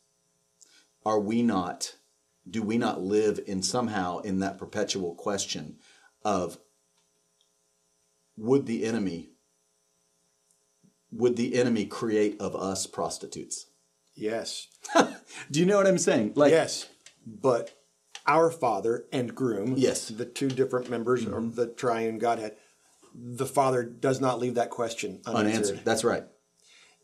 are 1.05 1.21
we 1.21 1.43
not? 1.43 1.97
Do 2.49 2.63
we 2.63 2.77
not 2.79 3.01
live 3.01 3.39
in 3.47 3.63
somehow 3.63 4.19
in 4.21 4.41
that 4.41 4.59
perpetual 4.59 5.15
question 5.15 5.77
of 6.25 6.59
would 8.37 8.67
the 8.67 8.85
enemy 8.85 9.29
would 11.13 11.37
the 11.37 11.55
enemy 11.61 11.85
create 11.85 12.41
of 12.41 12.57
us 12.57 12.87
prostitutes? 12.87 13.67
Yes. 14.15 14.69
Do 15.51 15.61
you 15.61 15.67
know 15.67 15.77
what 15.77 15.87
I'm 15.87 15.99
saying? 15.99 16.33
Like 16.37 16.53
Yes, 16.53 16.89
but 17.27 17.71
our 18.27 18.51
Father 18.51 19.07
and 19.13 19.35
groom, 19.35 19.75
Yes. 19.77 20.09
the 20.09 20.25
two 20.25 20.49
different 20.49 20.91
members 20.91 21.25
of 21.25 21.33
mm-hmm. 21.33 21.55
the 21.55 21.67
triune 21.67 22.19
Godhead, 22.19 22.57
the 23.15 23.47
Father 23.47 23.83
does 23.83 24.21
not 24.21 24.39
leave 24.39 24.55
that 24.55 24.71
question 24.71 25.21
unanswered. 25.27 25.47
unanswered. 25.47 25.81
That's 25.85 26.05
right. 26.05 26.25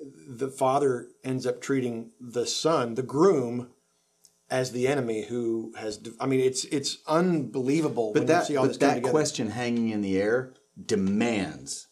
The 0.01 0.49
Father 0.49 1.09
ends 1.25 1.47
up 1.47 1.61
treating 1.61 2.13
the 2.21 2.47
Son, 2.47 2.95
the 2.95 3.03
groom, 3.03 3.71
as 4.51 4.73
the 4.73 4.89
enemy 4.89 5.25
who 5.25 5.73
has. 5.77 6.01
I 6.21 6.27
mean, 6.27 6.41
it's 6.41 6.65
it's 6.67 6.99
unbelievable 7.07 8.13
when 8.13 8.23
But 8.23 8.27
that 8.29 8.41
you 8.41 8.47
see 8.47 8.57
all 8.57 8.67
but 8.69 8.81
that 8.81 9.03
question 9.03 9.51
hanging 9.51 9.91
in 9.91 10.01
the 10.01 10.21
air 10.21 10.55
demands 10.83 11.89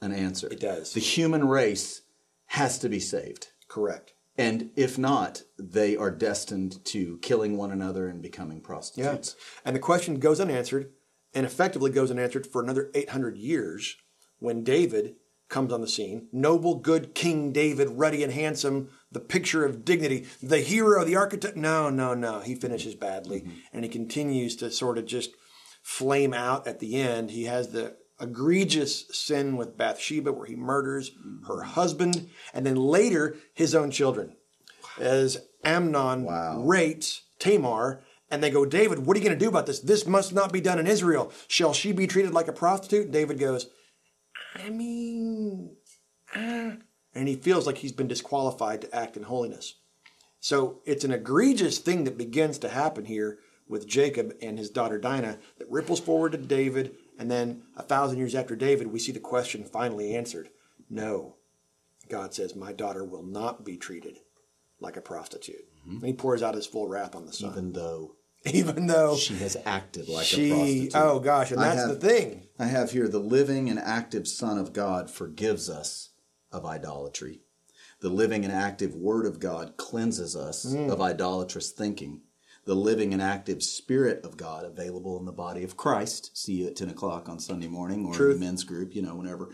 an 0.00 0.12
answer. 0.12 0.48
It 0.48 0.60
does. 0.60 0.94
The 0.94 1.00
human 1.00 1.46
race 1.46 2.02
has 2.46 2.78
to 2.80 2.88
be 2.88 3.00
saved. 3.00 3.48
Correct. 3.68 4.14
And 4.36 4.70
if 4.76 4.96
not, 4.96 5.42
they 5.58 5.96
are 5.96 6.10
destined 6.10 6.84
to 6.86 7.18
killing 7.18 7.56
one 7.56 7.70
another 7.70 8.08
and 8.08 8.22
becoming 8.22 8.60
prostitutes. 8.60 9.36
Yeah. 9.36 9.62
And 9.66 9.76
the 9.76 9.80
question 9.80 10.18
goes 10.18 10.40
unanswered 10.40 10.90
and 11.34 11.44
effectively 11.44 11.90
goes 11.90 12.10
unanswered 12.10 12.46
for 12.46 12.62
another 12.62 12.90
800 12.94 13.36
years 13.36 13.96
when 14.38 14.64
David 14.64 15.16
comes 15.48 15.72
on 15.72 15.82
the 15.82 15.88
scene. 15.88 16.28
Noble, 16.32 16.76
good 16.76 17.14
King 17.14 17.52
David, 17.52 17.90
ruddy 17.90 18.24
and 18.24 18.32
handsome, 18.32 18.88
the 19.10 19.20
picture 19.20 19.64
of 19.64 19.84
dignity, 19.84 20.26
the 20.42 20.60
hero, 20.60 21.04
the 21.04 21.16
architect. 21.16 21.56
No, 21.56 21.90
no, 21.90 22.14
no. 22.14 22.40
He 22.40 22.54
finishes 22.54 22.94
badly 22.94 23.40
mm-hmm. 23.40 23.50
and 23.72 23.84
he 23.84 23.90
continues 23.90 24.56
to 24.56 24.70
sort 24.70 24.96
of 24.96 25.04
just 25.04 25.32
flame 25.82 26.32
out 26.32 26.66
at 26.66 26.80
the 26.80 26.96
end. 26.96 27.30
He 27.30 27.44
has 27.44 27.68
the 27.68 27.96
egregious 28.22 29.06
sin 29.10 29.56
with 29.56 29.76
Bathsheba 29.76 30.32
where 30.32 30.46
he 30.46 30.56
murders 30.56 31.10
her 31.48 31.62
husband 31.62 32.30
and 32.54 32.64
then 32.64 32.76
later 32.76 33.36
his 33.52 33.74
own 33.74 33.90
children 33.90 34.36
as 34.98 35.38
Amnon 35.64 36.24
Wow. 36.24 36.62
rates 36.62 37.22
Tamar, 37.38 38.04
and 38.30 38.42
they 38.42 38.50
go, 38.50 38.64
David, 38.64 39.00
what 39.00 39.16
are 39.16 39.20
you 39.20 39.26
going 39.26 39.38
to 39.38 39.44
do 39.44 39.48
about 39.48 39.66
this? 39.66 39.80
This 39.80 40.06
must 40.06 40.32
not 40.32 40.52
be 40.52 40.60
done 40.60 40.78
in 40.78 40.86
Israel. 40.86 41.32
Shall 41.48 41.72
she 41.72 41.92
be 41.92 42.06
treated 42.06 42.32
like 42.32 42.48
a 42.48 42.52
prostitute? 42.52 43.10
David 43.10 43.38
goes, 43.38 43.68
I 44.54 44.70
mean, 44.70 45.76
ah," 46.34 46.76
and 47.14 47.28
he 47.28 47.34
feels 47.34 47.66
like 47.66 47.78
he's 47.78 47.92
been 47.92 48.08
disqualified 48.08 48.80
to 48.82 48.94
act 48.94 49.16
in 49.16 49.24
holiness. 49.24 49.74
So 50.40 50.80
it's 50.84 51.04
an 51.04 51.12
egregious 51.12 51.78
thing 51.78 52.04
that 52.04 52.16
begins 52.16 52.58
to 52.58 52.68
happen 52.68 53.04
here 53.04 53.38
with 53.68 53.86
Jacob 53.86 54.34
and 54.40 54.58
his 54.58 54.70
daughter 54.70 54.98
Dinah 54.98 55.38
that 55.58 55.70
ripples 55.70 56.00
forward 56.00 56.32
to 56.32 56.38
David, 56.38 56.94
and 57.22 57.30
then 57.30 57.62
a 57.76 57.84
thousand 57.84 58.18
years 58.18 58.34
after 58.34 58.56
David, 58.56 58.88
we 58.88 58.98
see 58.98 59.12
the 59.12 59.20
question 59.20 59.62
finally 59.62 60.16
answered. 60.16 60.48
No, 60.90 61.36
God 62.08 62.34
says, 62.34 62.56
My 62.56 62.72
daughter 62.72 63.04
will 63.04 63.22
not 63.22 63.64
be 63.64 63.76
treated 63.76 64.18
like 64.80 64.96
a 64.96 65.00
prostitute. 65.00 65.64
And 65.86 66.04
he 66.04 66.12
pours 66.12 66.42
out 66.42 66.56
his 66.56 66.66
full 66.66 66.88
wrath 66.88 67.14
on 67.14 67.24
the 67.26 67.32
son. 67.32 67.50
Even 67.52 67.72
though 67.72 68.16
Even 68.44 68.88
though 68.88 69.16
she 69.16 69.36
has 69.36 69.56
acted 69.64 70.08
like 70.08 70.26
a 70.32 70.48
prostitute. 70.50 70.92
oh 70.96 71.20
gosh, 71.20 71.52
and 71.52 71.60
that's 71.60 71.78
have- 71.86 71.88
the 72.00 72.08
thing. 72.08 72.48
I 72.58 72.64
have 72.66 72.90
here 72.90 73.06
the 73.06 73.20
living 73.20 73.70
and 73.70 73.78
active 73.78 74.26
Son 74.26 74.58
of 74.58 74.72
God 74.72 75.08
forgives 75.08 75.70
us 75.70 76.10
of 76.50 76.66
idolatry. 76.66 77.42
The 78.00 78.08
living 78.08 78.42
and 78.44 78.52
active 78.52 78.96
Word 78.96 79.26
of 79.26 79.38
God 79.38 79.76
cleanses 79.76 80.34
us 80.34 80.66
Mm. 80.74 80.90
of 80.90 81.00
idolatrous 81.00 81.70
thinking. 81.70 82.22
The 82.64 82.74
living 82.74 83.12
and 83.12 83.20
active 83.20 83.62
Spirit 83.62 84.24
of 84.24 84.36
God 84.36 84.64
available 84.64 85.18
in 85.18 85.24
the 85.24 85.32
body 85.32 85.64
of 85.64 85.76
Christ. 85.76 86.36
See 86.36 86.52
you 86.54 86.68
at 86.68 86.76
10 86.76 86.90
o'clock 86.90 87.28
on 87.28 87.40
Sunday 87.40 87.66
morning 87.66 88.06
or 88.06 88.14
Truth. 88.14 88.34
in 88.34 88.40
the 88.40 88.46
men's 88.46 88.62
group, 88.64 88.94
you 88.94 89.02
know, 89.02 89.16
whenever. 89.16 89.48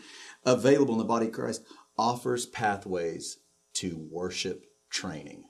Available 0.44 0.92
in 0.94 0.99
the 0.99 1.05
body 1.05 1.27
of 1.27 1.33
Christ 1.33 1.62
offers 1.97 2.44
pathways 2.44 3.38
to 3.75 3.97
worship 4.11 4.66
training. 4.90 5.44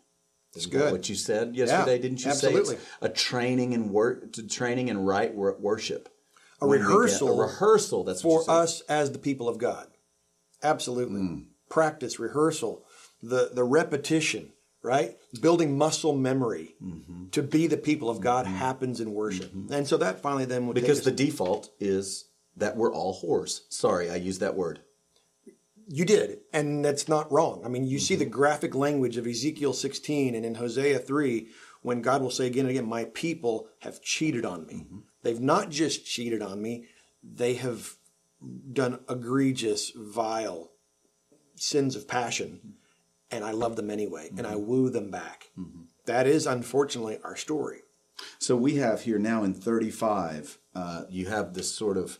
Isn't 0.56 0.72
that 0.72 0.78
good. 0.78 0.92
what 0.92 1.08
you 1.08 1.14
said 1.14 1.54
yesterday? 1.56 1.98
Didn't 1.98 2.24
you 2.24 2.30
absolutely. 2.30 2.76
say 2.76 2.80
it's 2.80 2.86
a 3.02 3.08
training 3.08 3.72
in 3.72 3.92
work, 3.92 4.32
to 4.34 4.46
training 4.46 4.88
and 4.88 5.06
right 5.06 5.34
worship? 5.34 6.08
A 6.60 6.66
When 6.66 6.78
we 6.80 6.84
get- 6.84 6.88
rehearsal 6.88 7.40
a 7.40 7.46
rehearsal. 7.46 8.04
That's 8.04 8.22
for 8.22 8.48
us 8.48 8.80
as 8.82 9.12
the 9.12 9.18
people 9.18 9.48
of 9.48 9.58
God. 9.58 9.88
Absolutely. 10.62 11.20
Hmm. 11.20 11.38
Practice, 11.68 12.18
rehearsal, 12.18 12.84
the, 13.22 13.50
the 13.52 13.64
repetition, 13.64 14.52
right? 14.88 15.16
Building 15.42 15.76
muscle 15.76 16.16
memory 16.16 16.74
mm-hmm. 16.82 17.28
to 17.28 17.42
be 17.42 17.66
the 17.66 17.76
people 17.76 18.08
of 18.08 18.22
God 18.22 18.46
mm-hmm. 18.46 18.56
happens 18.56 19.00
in 19.00 19.12
worship. 19.12 19.52
Mm-hmm. 19.52 19.72
And 19.72 19.86
so 19.86 19.98
that 19.98 20.22
finally 20.22 20.46
then 20.46 20.66
would 20.66 20.74
because 20.74 21.02
the 21.02 21.10
default 21.10 21.70
is 21.78 22.24
that 22.56 22.76
we're 22.76 22.92
all 22.92 23.20
whores. 23.20 23.60
Sorry, 23.68 24.10
I 24.10 24.16
used 24.16 24.40
that 24.40 24.56
word. 24.56 24.80
you 25.86 26.06
did, 26.06 26.38
and 26.54 26.82
that's 26.82 27.06
not 27.06 27.30
wrong. 27.30 27.62
I 27.64 27.68
mean, 27.68 27.86
you 27.86 27.98
see 27.98 28.16
the 28.16 28.24
graphic 28.24 28.74
language 28.74 29.18
of 29.18 29.26
Ezekiel 29.26 29.74
16 29.74 30.34
and 30.34 30.44
in 30.44 30.54
Hosea 30.54 30.98
3 30.98 31.48
when 31.82 32.00
God 32.02 32.22
will 32.22 32.30
say 32.30 32.46
again 32.46 32.62
and 32.62 32.70
again, 32.70 32.88
My 32.88 33.04
people 33.04 33.68
have 33.80 34.02
cheated 34.02 34.44
on 34.44 34.66
me. 34.66 34.86
They've 35.22 35.40
not 35.40 35.70
just 35.70 36.06
cheated 36.06 36.40
on 36.40 36.62
me, 36.62 36.86
they 37.22 37.54
have 37.54 37.94
done 38.72 39.00
egregious, 39.08 39.92
vile 39.94 40.70
sins 41.56 41.94
of 41.96 42.08
passion, 42.08 42.74
and 43.30 43.44
I 43.44 43.50
love 43.52 43.76
them 43.76 43.90
anyway, 43.90 44.30
and 44.36 44.46
I 44.46 44.56
woo 44.56 44.90
them 44.90 45.10
back. 45.10 45.50
That 46.06 46.26
is 46.26 46.46
unfortunately 46.46 47.18
our 47.24 47.36
story. 47.36 47.80
So 48.38 48.56
we 48.56 48.76
have 48.76 49.02
here 49.02 49.18
now 49.18 49.44
in 49.44 49.54
35, 49.54 50.58
uh, 50.74 51.02
you 51.08 51.26
have 51.28 51.54
this 51.54 51.72
sort 51.72 51.96
of 51.96 52.18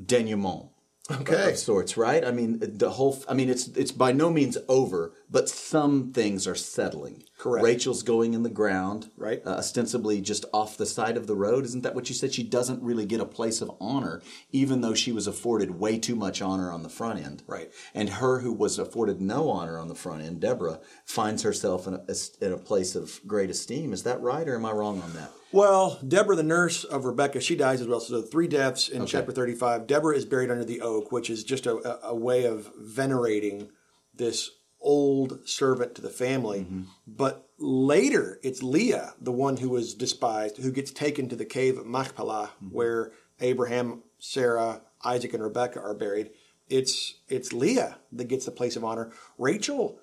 denouement 0.00 0.70
Okay. 1.10 1.50
of 1.50 1.58
sorts, 1.58 1.96
right? 1.96 2.24
I 2.24 2.30
mean, 2.30 2.60
the 2.62 2.90
whole. 2.90 3.22
I 3.28 3.34
mean, 3.34 3.50
it's 3.50 3.68
it's 3.68 3.92
by 3.92 4.12
no 4.12 4.30
means 4.30 4.56
over, 4.68 5.12
but 5.30 5.48
some 5.48 6.12
things 6.12 6.46
are 6.46 6.54
settling. 6.54 7.24
Correct. 7.38 7.64
Rachel's 7.64 8.02
going 8.02 8.34
in 8.34 8.42
the 8.42 8.50
ground, 8.50 9.10
Right. 9.16 9.42
Uh, 9.44 9.50
ostensibly 9.50 10.20
just 10.20 10.44
off 10.52 10.76
the 10.76 10.86
side 10.86 11.16
of 11.16 11.26
the 11.26 11.34
road. 11.34 11.64
Isn't 11.64 11.82
that 11.82 11.94
what 11.94 12.08
you 12.08 12.14
said? 12.14 12.32
She 12.32 12.42
doesn't 12.42 12.82
really 12.82 13.06
get 13.06 13.20
a 13.20 13.26
place 13.26 13.60
of 13.60 13.72
honor, 13.80 14.22
even 14.52 14.80
though 14.80 14.94
she 14.94 15.12
was 15.12 15.26
afforded 15.26 15.78
way 15.78 15.98
too 15.98 16.14
much 16.14 16.40
honor 16.40 16.70
on 16.70 16.82
the 16.82 16.88
front 16.88 17.24
end. 17.24 17.42
Right. 17.46 17.70
And 17.94 18.08
her 18.08 18.40
who 18.40 18.52
was 18.52 18.78
afforded 18.78 19.20
no 19.20 19.50
honor 19.50 19.78
on 19.78 19.88
the 19.88 19.94
front 19.94 20.22
end, 20.22 20.40
Deborah, 20.40 20.80
finds 21.04 21.42
herself 21.42 21.86
in 21.86 21.94
a, 21.94 22.04
in 22.40 22.52
a 22.52 22.58
place 22.58 22.94
of 22.94 23.20
great 23.26 23.50
esteem. 23.50 23.92
Is 23.92 24.04
that 24.04 24.20
right, 24.20 24.48
or 24.48 24.54
am 24.54 24.64
I 24.64 24.72
wrong 24.72 25.02
on 25.02 25.12
that? 25.14 25.30
Well, 25.52 26.00
Deborah, 26.06 26.34
the 26.34 26.42
nurse 26.42 26.82
of 26.82 27.04
Rebecca, 27.04 27.40
she 27.40 27.54
dies 27.54 27.80
as 27.80 27.86
well. 27.86 28.00
So 28.00 28.22
three 28.22 28.48
deaths 28.48 28.88
in 28.88 29.06
chapter 29.06 29.30
35. 29.30 29.86
Deborah 29.86 30.16
is 30.16 30.24
buried 30.24 30.50
under 30.50 30.64
the 30.64 30.80
oak, 30.80 31.12
which 31.12 31.30
is 31.30 31.44
just 31.44 31.66
a, 31.66 32.04
a 32.04 32.14
way 32.14 32.44
of 32.44 32.72
venerating 32.76 33.70
this 34.12 34.50
old 34.84 35.48
servant 35.48 35.94
to 35.96 36.02
the 36.02 36.10
family. 36.10 36.60
Mm-hmm. 36.60 36.82
But 37.06 37.48
later, 37.58 38.38
it's 38.42 38.62
Leah, 38.62 39.14
the 39.20 39.32
one 39.32 39.56
who 39.56 39.70
was 39.70 39.94
despised, 39.94 40.58
who 40.58 40.70
gets 40.70 40.92
taken 40.92 41.28
to 41.28 41.36
the 41.36 41.44
cave 41.44 41.78
of 41.78 41.86
Machpelah, 41.86 42.50
mm-hmm. 42.56 42.74
where 42.74 43.12
Abraham, 43.40 44.02
Sarah, 44.18 44.82
Isaac, 45.02 45.34
and 45.34 45.42
Rebecca 45.42 45.80
are 45.80 45.94
buried. 45.94 46.30
It's 46.68 47.16
it's 47.28 47.52
Leah 47.52 47.98
that 48.12 48.28
gets 48.28 48.44
the 48.44 48.50
place 48.50 48.76
of 48.76 48.84
honor. 48.84 49.10
Rachel, 49.38 49.98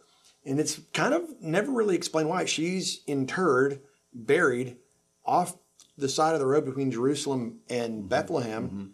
and 0.46 0.60
it's 0.60 0.80
kind 0.94 1.14
of 1.14 1.24
never 1.42 1.72
really 1.72 1.96
explained 1.96 2.30
why 2.30 2.46
she's 2.46 3.02
interred, 3.08 3.80
buried 4.14 4.78
off 5.26 5.56
the 5.98 6.10
side 6.10 6.34
of 6.34 6.40
the 6.40 6.46
road 6.46 6.66
between 6.66 6.92
Jerusalem 6.92 7.60
and 7.70 8.00
mm-hmm. 8.00 8.08
Bethlehem. 8.08 8.94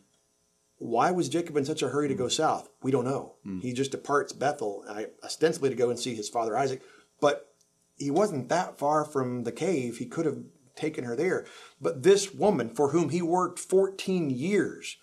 Why 0.79 1.11
was 1.11 1.29
Jacob 1.29 1.57
in 1.57 1.65
such 1.65 1.81
a 1.81 1.89
hurry 1.89 2.07
to 2.07 2.15
go 2.15 2.27
south? 2.27 2.69
We 2.83 2.91
don't 2.91 3.05
know. 3.05 3.35
Hmm. 3.43 3.59
He 3.59 3.73
just 3.73 3.91
departs 3.91 4.33
Bethel, 4.33 4.85
ostensibly 5.23 5.69
to 5.69 5.75
go 5.75 5.89
and 5.89 5.99
see 5.99 6.13
his 6.13 6.29
father 6.29 6.57
Isaac, 6.57 6.81
but 7.19 7.53
he 7.95 8.11
wasn't 8.11 8.49
that 8.49 8.77
far 8.77 9.03
from 9.03 9.43
the 9.43 9.51
cave. 9.51 9.97
He 9.97 10.05
could 10.05 10.25
have 10.25 10.37
taken 10.75 11.03
her 11.03 11.15
there. 11.15 11.45
But 11.81 12.03
this 12.03 12.33
woman, 12.33 12.69
for 12.69 12.89
whom 12.89 13.09
he 13.09 13.21
worked 13.21 13.59
14 13.59 14.29
years, 14.29 14.97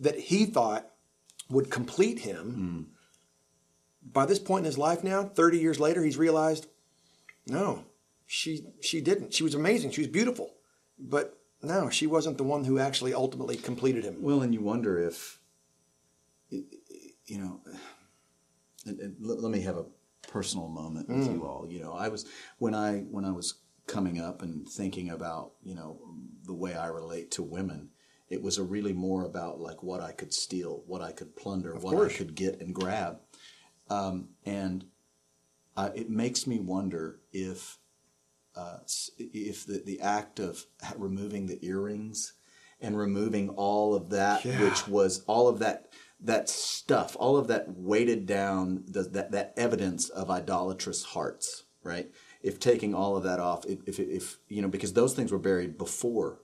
that 0.00 0.18
he 0.18 0.46
thought 0.46 0.90
would 1.50 1.70
complete 1.70 2.20
him, 2.20 2.52
hmm. 2.52 2.82
by 4.10 4.24
this 4.24 4.38
point 4.38 4.60
in 4.60 4.66
his 4.66 4.78
life 4.78 5.04
now, 5.04 5.24
30 5.24 5.58
years 5.58 5.78
later, 5.78 6.02
he's 6.02 6.16
realized, 6.16 6.66
no, 7.46 7.84
she 8.26 8.62
she 8.80 9.00
didn't. 9.00 9.32
She 9.32 9.42
was 9.42 9.54
amazing. 9.54 9.90
She 9.90 10.02
was 10.02 10.08
beautiful. 10.08 10.54
But 10.98 11.37
no, 11.62 11.90
she 11.90 12.06
wasn't 12.06 12.38
the 12.38 12.44
one 12.44 12.64
who 12.64 12.78
actually 12.78 13.14
ultimately 13.14 13.56
completed 13.56 14.04
him. 14.04 14.22
Well, 14.22 14.42
and 14.42 14.54
you 14.54 14.60
wonder 14.60 14.98
if, 14.98 15.40
you 16.50 17.38
know, 17.38 17.60
and, 18.86 19.00
and 19.00 19.16
let, 19.20 19.50
me 19.50 19.60
have 19.62 19.76
a 19.76 19.84
personal 20.28 20.68
moment 20.68 21.08
with 21.08 21.30
you 21.30 21.44
all. 21.44 21.66
You 21.68 21.80
know, 21.80 21.92
I 21.92 22.08
was 22.08 22.26
when 22.58 22.74
I 22.74 23.00
when 23.10 23.24
I 23.24 23.32
was 23.32 23.54
coming 23.86 24.20
up 24.20 24.42
and 24.42 24.68
thinking 24.68 25.10
about 25.10 25.52
you 25.62 25.74
know 25.74 26.00
the 26.44 26.54
way 26.54 26.74
I 26.74 26.86
relate 26.86 27.30
to 27.32 27.42
women. 27.42 27.90
It 28.28 28.42
was 28.42 28.58
a 28.58 28.62
really 28.62 28.92
more 28.92 29.24
about 29.24 29.58
like 29.58 29.82
what 29.82 30.00
I 30.00 30.12
could 30.12 30.34
steal, 30.34 30.82
what 30.86 31.00
I 31.00 31.12
could 31.12 31.34
plunder, 31.34 31.74
what 31.74 31.94
course. 31.94 32.14
I 32.14 32.16
could 32.16 32.34
get 32.34 32.60
and 32.60 32.74
grab, 32.74 33.20
um, 33.90 34.28
and 34.44 34.84
uh, 35.76 35.90
it 35.94 36.10
makes 36.10 36.46
me 36.46 36.58
wonder 36.58 37.20
if 37.32 37.78
uh, 38.58 38.78
if 39.18 39.66
the, 39.66 39.82
the 39.84 40.00
act 40.00 40.40
of 40.40 40.64
removing 40.96 41.46
the 41.46 41.58
earrings 41.64 42.32
and 42.80 42.98
removing 42.98 43.48
all 43.50 43.94
of 43.94 44.10
that, 44.10 44.44
Yeah. 44.44 44.60
which 44.64 44.88
was 44.88 45.22
all 45.26 45.48
of 45.48 45.58
that 45.60 45.92
that 46.20 46.48
stuff, 46.48 47.16
all 47.20 47.36
of 47.36 47.46
that 47.46 47.66
weighted 47.76 48.26
down, 48.26 48.82
the, 48.88 49.02
that 49.04 49.30
that 49.30 49.54
evidence 49.56 50.08
of 50.08 50.30
idolatrous 50.30 51.04
hearts, 51.04 51.64
right? 51.84 52.10
If 52.42 52.58
taking 52.58 52.92
all 52.94 53.16
of 53.16 53.22
that 53.22 53.38
off, 53.38 53.64
if, 53.66 53.78
if, 53.86 54.00
if 54.00 54.38
you 54.48 54.60
know, 54.62 54.68
because 54.68 54.92
those 54.94 55.14
things 55.14 55.30
were 55.30 55.38
buried 55.38 55.78
before 55.78 56.40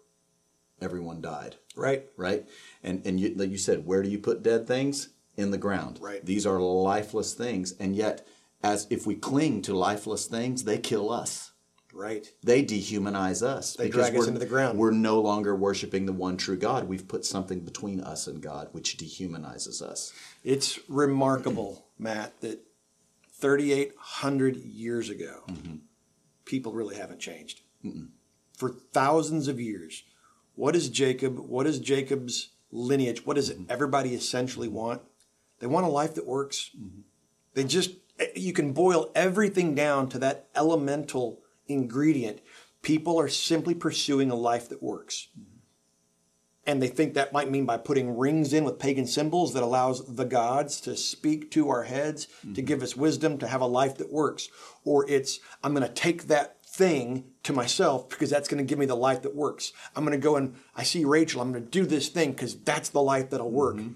everyone 0.81 1.21
died, 1.21 1.57
Right? 1.77 2.05
right? 2.17 2.47
And 2.85 3.05
and 3.07 3.19
you, 3.19 3.35
like 3.35 3.51
you 3.51 3.59
said, 3.59 3.85
where 3.87 4.03
do 4.03 4.09
you 4.09 4.19
put 4.19 4.43
dead 4.43 4.67
things? 4.67 5.09
In 5.37 5.51
the 5.51 5.59
ground. 5.59 5.99
Right. 6.01 6.25
These 6.25 6.47
are 6.47 6.61
lifeless 6.61 7.35
things, 7.35 7.73
and 7.81 7.97
yet, 7.97 8.25
as 8.63 8.87
if 8.89 9.05
we 9.05 9.17
cling 9.17 9.63
to 9.63 9.75
lifeless 9.77 10.27
things, 10.27 10.63
they 10.63 10.79
kill 10.79 11.11
us 11.11 11.51
Right. 11.95 12.31
they 12.43 12.65
dehumanize 12.65 13.43
us. 13.43 13.75
They 13.77 13.87
because 13.87 14.09
drag 14.09 14.15
us 14.15 14.19
we're- 14.19 14.29
into 14.29 14.41
the 14.41 14.47
ground. 14.47 14.79
We're 14.79 14.91
no 14.91 15.21
longer 15.21 15.55
worshiping 15.55 16.07
the 16.07 16.13
one 16.13 16.37
true 16.37 16.57
God. 16.57 16.89
We've 16.89 17.07
put 17.07 17.25
something 17.25 17.61
between 17.61 18.01
us 18.01 18.27
and 18.27 18.43
God, 18.43 18.69
which 18.73 18.97
dehumanizes 18.97 19.81
us. 19.81 20.13
It's 20.43 20.79
remarkable, 20.89 21.87
Matt, 21.99 22.41
that 22.41 22.61
3,800 23.39 24.57
years 24.57 25.11
ago, 25.11 25.43
mm-hmm. 25.49 25.77
people 26.45 26.73
really 26.73 26.97
haven't 26.97 27.21
changed. 27.21 27.61
For 28.57 28.71
thousands 28.71 29.49
of 29.49 29.61
years, 29.61 30.05
what 30.55 30.75
is 30.75 30.89
Jacob? 30.89 31.39
What 31.39 31.67
is 31.67 31.79
Jacob's 31.79 32.51
lineage? 32.71 33.27
What 33.27 33.35
does 33.35 33.51
mm-hmm. 33.51 33.65
everybody 33.69 34.15
essentially 34.15 34.69
mm-hmm. 34.69 34.77
want? 34.77 35.03
They 35.59 35.67
want 35.67 35.87
a 35.87 35.91
life 35.91 36.15
that 36.15 36.27
works. 36.27 36.71
They 37.55 37.65
just, 37.65 37.93
eh, 38.19 38.27
you 38.35 38.53
can 38.53 38.73
boil 38.73 39.11
everything 39.15 39.75
down 39.75 40.09
to 40.11 40.19
that 40.21 40.49
elemental 40.55 41.41
ingredient. 41.67 42.41
People 42.83 43.19
are 43.19 43.29
simply 43.29 43.75
pursuing 43.75 44.31
a 44.31 44.35
life 44.35 44.69
that 44.69 44.83
works. 44.83 45.29
And 46.67 46.83
they 46.83 46.89
think 46.89 47.15
that 47.15 47.33
might 47.33 47.51
mean 47.51 47.67
by 47.67 47.77
putting 47.77 48.17
rings 48.17 48.53
in 48.55 48.65
with 48.65 48.79
pagan 48.79 49.07
symbols 49.07 49.53
that 49.53 49.63
allows 49.63 50.17
the 50.17 50.25
gods 50.25 50.81
to 50.83 50.97
speak 50.97 51.51
to 51.51 51.69
our 51.69 51.83
heads, 51.83 52.27
to 52.27 52.47
mm-hmm. 52.47 52.65
give 52.65 52.83
us 52.83 52.97
wisdom, 52.97 53.37
to 53.39 53.47
have 53.47 53.61
a 53.61 53.67
life 53.67 53.99
that 53.99 54.11
works. 54.11 54.49
Or 54.85 55.09
it's, 55.09 55.41
I'm 55.63 55.75
going 55.75 55.87
to 55.87 55.93
take 55.93 56.29
that 56.29 56.65
thing 56.65 57.25
to 57.43 57.53
myself 57.53 58.09
because 58.09 58.31
that's 58.31 58.49
going 58.49 58.59
to 58.59 58.69
give 58.69 58.79
me 58.79 58.87
the 58.87 58.97
life 58.97 59.23
that 59.23 59.35
works. 59.35 59.73
I'm 59.95 60.05
going 60.05 60.19
to 60.19 60.23
go 60.23 60.37
and 60.37 60.57
I 60.75 60.83
see 60.85 61.05
Rachel, 61.05 61.43
I'm 61.43 61.53
going 61.53 61.65
to 61.65 61.71
do 61.71 61.85
this 61.85 62.09
thing 62.09 62.33
because 62.33 62.57
that's 62.57 62.89
the 62.89 63.03
life 63.03 63.31
that'll 63.31 63.51
work. 63.51 63.77
Mm-hmm. 63.77 63.93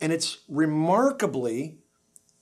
And 0.00 0.12
it's 0.12 0.38
remarkably 0.48 1.78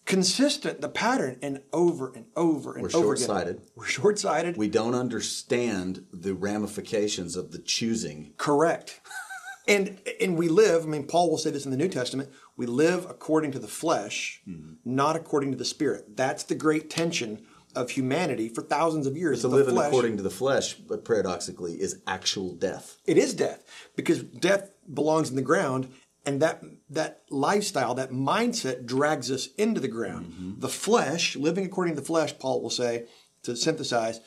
consistent, 0.04 0.80
the 0.80 0.88
pattern, 0.88 1.38
and 1.42 1.62
over 1.72 2.12
and 2.14 2.26
over 2.36 2.74
and 2.74 2.84
over. 2.86 2.98
We're 2.98 2.98
over 3.04 3.16
short-sighted. 3.16 3.56
again. 3.56 3.66
We're 3.76 3.86
short 3.86 4.18
sighted. 4.18 4.56
We 4.56 4.68
don't 4.68 4.94
understand 4.94 6.06
the 6.12 6.34
ramifications 6.34 7.36
of 7.36 7.52
the 7.52 7.58
choosing. 7.58 8.32
Correct. 8.36 9.00
and 9.68 10.00
and 10.20 10.36
we 10.36 10.48
live, 10.48 10.82
I 10.84 10.86
mean 10.86 11.06
Paul 11.06 11.30
will 11.30 11.38
say 11.38 11.50
this 11.50 11.64
in 11.64 11.70
the 11.70 11.76
New 11.76 11.88
Testament, 11.88 12.30
we 12.56 12.66
live 12.66 13.06
according 13.08 13.52
to 13.52 13.58
the 13.58 13.68
flesh, 13.68 14.40
Mm-hmm. 14.48 14.72
not 14.84 15.16
according 15.16 15.52
to 15.52 15.56
the 15.56 15.64
spirit. 15.64 16.16
That's 16.16 16.42
the 16.44 16.54
great 16.56 16.90
tension 16.90 17.46
of 17.74 17.88
humanity 17.90 18.48
for 18.50 18.60
thousands 18.62 19.06
of 19.06 19.16
years. 19.16 19.40
To 19.42 19.48
The 19.48 19.56
live 19.72 19.86
according 19.86 20.18
to 20.18 20.22
the 20.22 20.30
flesh, 20.30 20.74
but 20.74 21.04
paradoxically, 21.06 21.74
is 21.80 22.02
actual 22.06 22.54
death. 22.54 22.98
it 23.06 23.16
is 23.16 23.32
death 23.34 23.62
because 23.96 24.22
death 24.22 24.70
belongs 24.92 25.30
in 25.30 25.36
the 25.36 25.42
ground 25.42 25.88
and 26.24 26.40
that 26.40 26.62
that 26.88 27.22
lifestyle 27.30 27.94
that 27.94 28.10
mindset 28.10 28.86
drags 28.86 29.30
us 29.30 29.48
into 29.58 29.80
the 29.80 29.88
ground 29.88 30.26
Mm-hmm. 30.26 30.60
the 30.60 30.68
flesh 30.68 31.36
living 31.36 31.64
according 31.64 31.94
to 31.94 32.00
the 32.00 32.06
flesh 32.06 32.38
paul 32.38 32.62
will 32.62 32.70
say 32.70 33.06
to 33.42 33.56
synthesize 33.56 34.20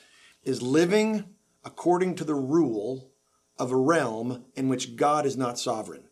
is 0.43 0.61
living 0.61 1.25
according 1.63 2.15
to 2.15 2.23
the 2.23 2.35
rule 2.35 3.09
of 3.57 3.71
a 3.71 3.77
realm 3.77 4.45
in 4.55 4.67
which 4.69 4.95
god 4.95 5.25
is 5.25 5.37
not 5.37 5.57
sovereign 5.59 6.03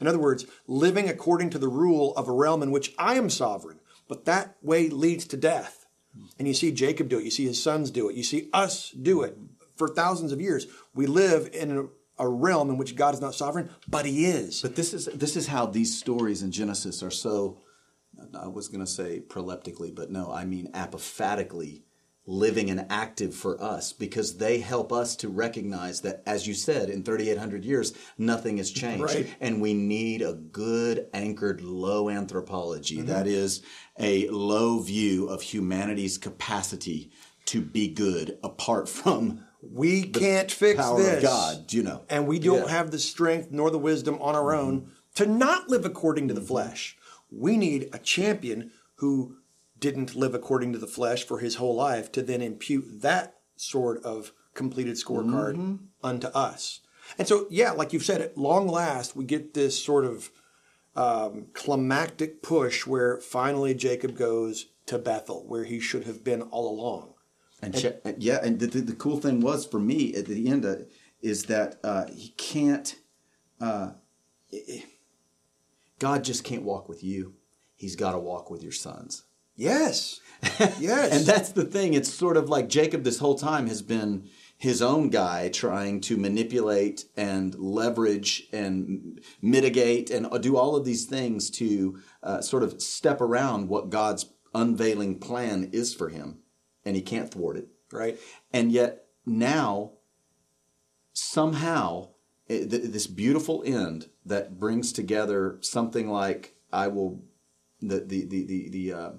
in 0.00 0.06
other 0.06 0.18
words 0.18 0.46
living 0.66 1.08
according 1.08 1.50
to 1.50 1.58
the 1.58 1.68
rule 1.68 2.14
of 2.16 2.28
a 2.28 2.32
realm 2.32 2.62
in 2.62 2.70
which 2.70 2.94
i 2.98 3.14
am 3.14 3.28
sovereign 3.30 3.80
but 4.08 4.24
that 4.24 4.56
way 4.62 4.88
leads 4.88 5.26
to 5.26 5.36
death 5.36 5.80
and 6.38 6.46
you 6.46 6.54
see 6.54 6.70
Jacob 6.70 7.08
do 7.08 7.18
it. 7.18 7.24
You 7.24 7.30
see 7.32 7.44
his 7.46 7.60
sons 7.60 7.90
do 7.90 8.08
it. 8.08 8.14
You 8.14 8.22
see 8.22 8.48
us 8.52 8.90
do 8.90 9.22
it. 9.22 9.36
For 9.76 9.88
thousands 9.88 10.30
of 10.30 10.40
years, 10.40 10.68
we 10.94 11.06
live 11.06 11.50
in 11.52 11.76
a, 11.76 11.84
a 12.18 12.28
realm 12.28 12.70
in 12.70 12.76
which 12.76 12.96
God 12.96 13.14
is 13.14 13.20
not 13.20 13.34
sovereign, 13.34 13.70
but 13.88 14.06
He 14.06 14.26
is. 14.26 14.62
But 14.62 14.76
this 14.76 14.94
is 14.94 15.06
this 15.06 15.36
is 15.36 15.46
how 15.46 15.66
these 15.66 15.98
stories 15.98 16.42
in 16.42 16.50
Genesis 16.50 17.02
are 17.02 17.10
so. 17.10 17.60
I 18.40 18.46
was 18.46 18.68
going 18.68 18.84
to 18.84 18.90
say 18.90 19.20
proleptically, 19.26 19.92
but 19.92 20.10
no, 20.10 20.32
I 20.32 20.44
mean 20.44 20.70
apophatically 20.72 21.82
living 22.26 22.70
and 22.70 22.86
active 22.88 23.34
for 23.34 23.62
us 23.62 23.92
because 23.92 24.38
they 24.38 24.58
help 24.58 24.92
us 24.92 25.16
to 25.16 25.28
recognize 25.28 26.00
that, 26.00 26.22
as 26.24 26.46
you 26.46 26.54
said, 26.54 26.88
in 26.88 27.02
3,800 27.02 27.64
years, 27.64 27.92
nothing 28.16 28.56
has 28.56 28.70
changed. 28.70 29.02
Right. 29.02 29.34
And 29.40 29.60
we 29.60 29.74
need 29.74 30.22
a 30.22 30.32
good 30.32 31.08
anchored 31.12 31.60
low 31.60 32.08
anthropology. 32.08 32.98
Mm-hmm. 32.98 33.08
That 33.08 33.26
is 33.26 33.62
a 33.98 34.28
low 34.28 34.78
view 34.78 35.28
of 35.28 35.42
humanity's 35.42 36.16
capacity 36.16 37.10
to 37.46 37.60
be 37.60 37.88
good 37.88 38.38
apart 38.42 38.88
from 38.88 39.44
we 39.72 40.04
can't 40.04 40.50
fix 40.50 40.80
power 40.80 40.98
this. 41.00 41.16
of 41.16 41.22
God, 41.22 41.72
you 41.72 41.82
know. 41.82 42.04
And 42.08 42.26
we 42.26 42.38
don't 42.38 42.66
Yeah. 42.66 42.68
have 42.68 42.90
the 42.90 42.98
strength 42.98 43.48
nor 43.50 43.70
the 43.70 43.78
wisdom 43.78 44.20
on 44.20 44.34
our 44.34 44.54
own 44.54 44.80
mm-hmm. 44.80 44.90
to 45.16 45.26
not 45.26 45.68
live 45.68 45.84
according 45.84 46.28
to 46.28 46.34
the 46.34 46.40
mm-hmm. 46.40 46.48
flesh. 46.48 46.96
We 47.30 47.56
need 47.56 47.88
a 47.92 47.98
champion 47.98 48.70
who 48.96 49.36
didn't 49.78 50.14
live 50.14 50.34
according 50.34 50.72
to 50.72 50.78
the 50.78 50.86
flesh 50.86 51.24
for 51.24 51.38
his 51.40 51.56
whole 51.56 51.74
life 51.74 52.10
to 52.12 52.22
then 52.22 52.40
impute 52.40 53.02
that 53.02 53.36
sort 53.56 54.02
of 54.04 54.32
completed 54.54 54.94
scorecard 54.94 55.56
mm-hmm. 55.56 55.76
unto 56.02 56.28
us. 56.28 56.80
And 57.18 57.28
so, 57.28 57.46
yeah, 57.50 57.72
like 57.72 57.92
you've 57.92 58.04
said, 58.04 58.20
at 58.22 58.38
long 58.38 58.66
last, 58.66 59.14
we 59.14 59.24
get 59.24 59.54
this 59.54 59.82
sort 59.82 60.04
of 60.04 60.30
um, 60.96 61.46
climactic 61.52 62.42
push 62.42 62.86
where 62.86 63.18
finally 63.18 63.74
Jacob 63.74 64.16
goes 64.16 64.66
to 64.86 64.98
Bethel, 64.98 65.44
where 65.46 65.64
he 65.64 65.80
should 65.80 66.04
have 66.04 66.22
been 66.24 66.42
all 66.42 66.68
along. 66.70 67.13
And, 67.64 67.74
che- 67.76 67.98
and 68.04 68.22
yeah, 68.22 68.40
and 68.42 68.58
the, 68.58 68.66
the, 68.66 68.80
the 68.80 68.94
cool 68.94 69.18
thing 69.18 69.40
was 69.40 69.66
for 69.66 69.78
me 69.78 70.14
at 70.14 70.26
the 70.26 70.48
end 70.48 70.64
uh, 70.64 70.76
is 71.22 71.44
that 71.44 71.78
uh, 71.82 72.06
he 72.12 72.30
can't. 72.36 72.96
Uh, 73.60 73.92
God 75.98 76.24
just 76.24 76.44
can't 76.44 76.62
walk 76.62 76.88
with 76.88 77.02
you. 77.02 77.34
He's 77.76 77.96
got 77.96 78.12
to 78.12 78.18
walk 78.18 78.50
with 78.50 78.62
your 78.62 78.72
sons. 78.72 79.24
Yes. 79.56 80.20
Yes. 80.78 81.12
And 81.12 81.26
that's 81.26 81.52
the 81.52 81.64
thing. 81.64 81.94
It's 81.94 82.12
sort 82.12 82.36
of 82.36 82.48
like 82.48 82.68
Jacob 82.68 83.04
this 83.04 83.18
whole 83.18 83.36
time 83.36 83.68
has 83.68 83.82
been 83.82 84.28
his 84.56 84.82
own 84.82 85.10
guy 85.10 85.48
trying 85.48 86.00
to 86.02 86.16
manipulate 86.16 87.04
and 87.16 87.54
leverage 87.54 88.44
and 88.52 89.20
mitigate 89.42 90.10
and 90.10 90.28
do 90.42 90.56
all 90.56 90.76
of 90.76 90.84
these 90.84 91.04
things 91.04 91.50
to 91.50 92.00
uh, 92.22 92.40
sort 92.40 92.62
of 92.62 92.80
step 92.80 93.20
around 93.20 93.68
what 93.68 93.90
God's 93.90 94.26
unveiling 94.54 95.18
plan 95.18 95.70
is 95.72 95.94
for 95.94 96.08
him. 96.08 96.38
And 96.84 96.94
he 96.96 97.02
can't 97.02 97.30
thwart 97.30 97.56
it. 97.56 97.68
Right. 97.92 98.18
And 98.52 98.70
yet 98.72 99.06
now, 99.26 99.92
somehow, 101.12 102.08
it, 102.48 102.70
th- 102.70 102.82
this 102.84 103.06
beautiful 103.06 103.62
end 103.64 104.08
that 104.26 104.58
brings 104.58 104.92
together 104.92 105.58
something 105.60 106.08
like 106.10 106.54
I 106.72 106.88
will, 106.88 107.22
the 107.80 108.00
the 108.00 108.24
the 108.26 108.44
the, 108.44 108.68
the 108.70 108.92
uh, 108.92 109.10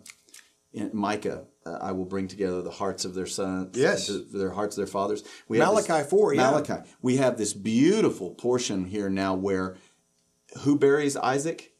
Micah, 0.93 1.45
uh, 1.65 1.77
I 1.81 1.91
will 1.93 2.05
bring 2.05 2.27
together 2.27 2.61
the 2.61 2.69
hearts 2.71 3.05
of 3.05 3.13
their 3.15 3.25
sons, 3.25 3.77
Yes. 3.77 4.07
the- 4.07 4.25
their 4.37 4.51
hearts 4.51 4.75
of 4.77 4.81
their 4.85 4.91
fathers. 4.91 5.23
We 5.47 5.59
have 5.59 5.73
this- 5.75 5.87
Malachi 5.87 6.09
4, 6.09 6.33
yeah. 6.33 6.51
Malachi. 6.51 6.89
We 7.01 7.17
have 7.17 7.37
this 7.37 7.53
beautiful 7.53 8.31
portion 8.31 8.85
here 8.85 9.09
now 9.09 9.33
where 9.35 9.77
who 10.59 10.77
buries 10.77 11.15
Isaac? 11.17 11.71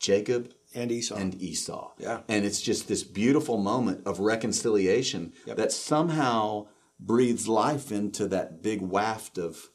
Jacob 0.00 0.52
And 0.74 0.92
Esau. 0.92 1.16
and 1.16 1.40
Esau. 1.40 1.92
Yeah. 1.98 2.20
And 2.28 2.44
it's 2.44 2.60
just 2.60 2.88
this 2.88 3.02
beautiful 3.02 3.56
moment 3.58 4.06
of 4.06 4.20
reconciliation 4.20 5.32
that 5.46 5.72
somehow 5.72 6.66
breathes 7.00 7.48
life 7.48 7.90
into 7.92 8.26
that 8.28 8.62
big 8.62 8.80
waft 8.82 9.38
of 9.38 9.70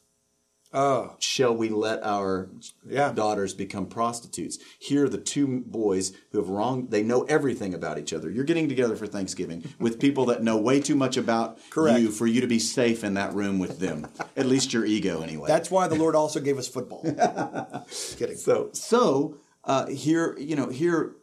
oh, 0.76 1.16
shall 1.20 1.56
we 1.56 1.70
let 1.70 2.04
our 2.04 2.50
Yeah. 2.90 3.12
daughters 3.12 3.54
become 3.54 3.86
prostitutes? 3.86 4.58
Here 4.80 5.06
are 5.06 5.10
the 5.10 5.20
two 5.20 5.60
boys 5.68 6.14
who 6.32 6.40
have 6.40 6.50
wronged, 6.50 6.90
they 6.90 7.04
know 7.04 7.24
everything 7.24 7.76
about 7.76 8.00
each 8.00 8.12
other. 8.12 8.28
You're 8.30 8.44
getting 8.44 8.68
together 8.68 8.96
for 8.96 9.06
Thanksgiving 9.06 9.64
with 9.80 10.00
people 10.00 10.26
that 10.26 10.42
know 10.42 10.58
way 10.58 10.80
too 10.80 10.96
much 10.96 11.16
about 11.16 11.60
Correct. 11.70 12.00
you 12.00 12.10
for 12.10 12.26
you 12.26 12.42
to 12.42 12.48
be 12.48 12.58
safe 12.58 13.04
in 13.04 13.14
that 13.14 13.34
room 13.36 13.60
with 13.60 13.78
them. 13.80 14.08
At 14.36 14.48
least 14.48 14.74
your 14.74 14.84
ego, 14.84 15.22
anyway. 15.22 15.48
that's 15.48 15.70
why 15.70 15.88
the 15.88 15.96
Lord 15.96 16.16
also 16.16 16.40
gave 16.40 16.58
us 16.58 16.68
football. 16.68 17.04
Just 17.88 18.18
kidding. 18.18 18.38
So, 18.38 18.70
so 18.74 19.38
uh, 19.64 19.88
here, 19.88 20.36
you 20.38 20.56
know, 20.56 20.70
here 20.70 21.16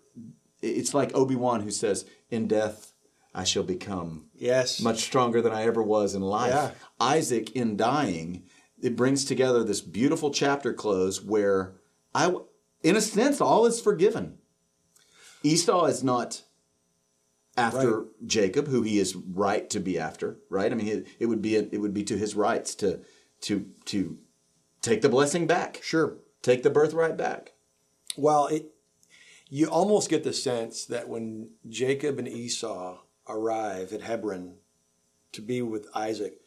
it's 0.62 0.94
like 0.94 1.14
Obi 1.14 1.36
Wan 1.36 1.60
who 1.62 1.70
says, 1.70 2.04
"In 2.30 2.46
death, 2.48 2.92
I 3.34 3.44
shall 3.44 3.62
become 3.62 4.26
Yes. 4.34 4.80
much 4.80 5.00
stronger 5.00 5.40
than 5.42 5.52
I 5.52 5.64
ever 5.64 5.82
was 5.82 6.14
in 6.14 6.22
life." 6.22 6.52
Yeah. 6.52 6.70
Isaac, 7.00 7.54
in 7.56 7.76
dying, 7.76 8.44
it 8.80 8.96
brings 8.96 9.24
together 9.24 9.62
this 9.64 9.80
beautiful 9.80 10.30
chapter 10.30 10.72
close 10.72 11.22
where 11.22 11.74
I, 12.14 12.34
in 12.82 12.96
a 12.96 13.00
sense, 13.00 13.40
all 13.40 13.66
is 13.66 13.80
forgiven. 13.80 14.38
Esau 15.42 15.86
is 15.86 16.02
not 16.04 16.42
after 17.56 18.06
Jacob, 18.24 18.68
who 18.68 18.82
he 18.82 18.98
is 18.98 19.16
right 19.16 19.68
to 19.70 19.80
be 19.80 19.98
after. 19.98 20.38
Right? 20.48 20.70
I 20.72 20.74
mean, 20.74 20.88
it, 20.88 21.06
it 21.18 21.26
would 21.26 21.42
be 21.42 21.56
it 21.56 21.80
would 21.80 21.94
be 21.94 22.04
to 22.04 22.16
his 22.18 22.34
rights 22.34 22.74
to 22.76 23.00
to 23.42 23.66
to 23.86 24.18
take 24.82 25.02
the 25.02 25.08
blessing 25.08 25.46
back, 25.46 25.80
Sure. 25.82 26.16
take 26.42 26.62
the 26.62 26.70
birthright 26.70 27.16
back. 27.16 27.52
Well, 28.16 28.46
it 28.46 28.66
you 29.48 29.66
almost 29.68 30.08
get 30.08 30.22
the 30.24 30.32
sense 30.32 30.84
that 30.86 31.08
when 31.08 31.50
Jacob 31.68 32.18
and 32.18 32.28
Esau 32.28 32.98
arrive 33.28 33.92
at 33.92 34.02
Hebron 34.02 34.54
to 35.32 35.42
be 35.42 35.60
with 35.62 35.86
Isaac, 35.94 36.40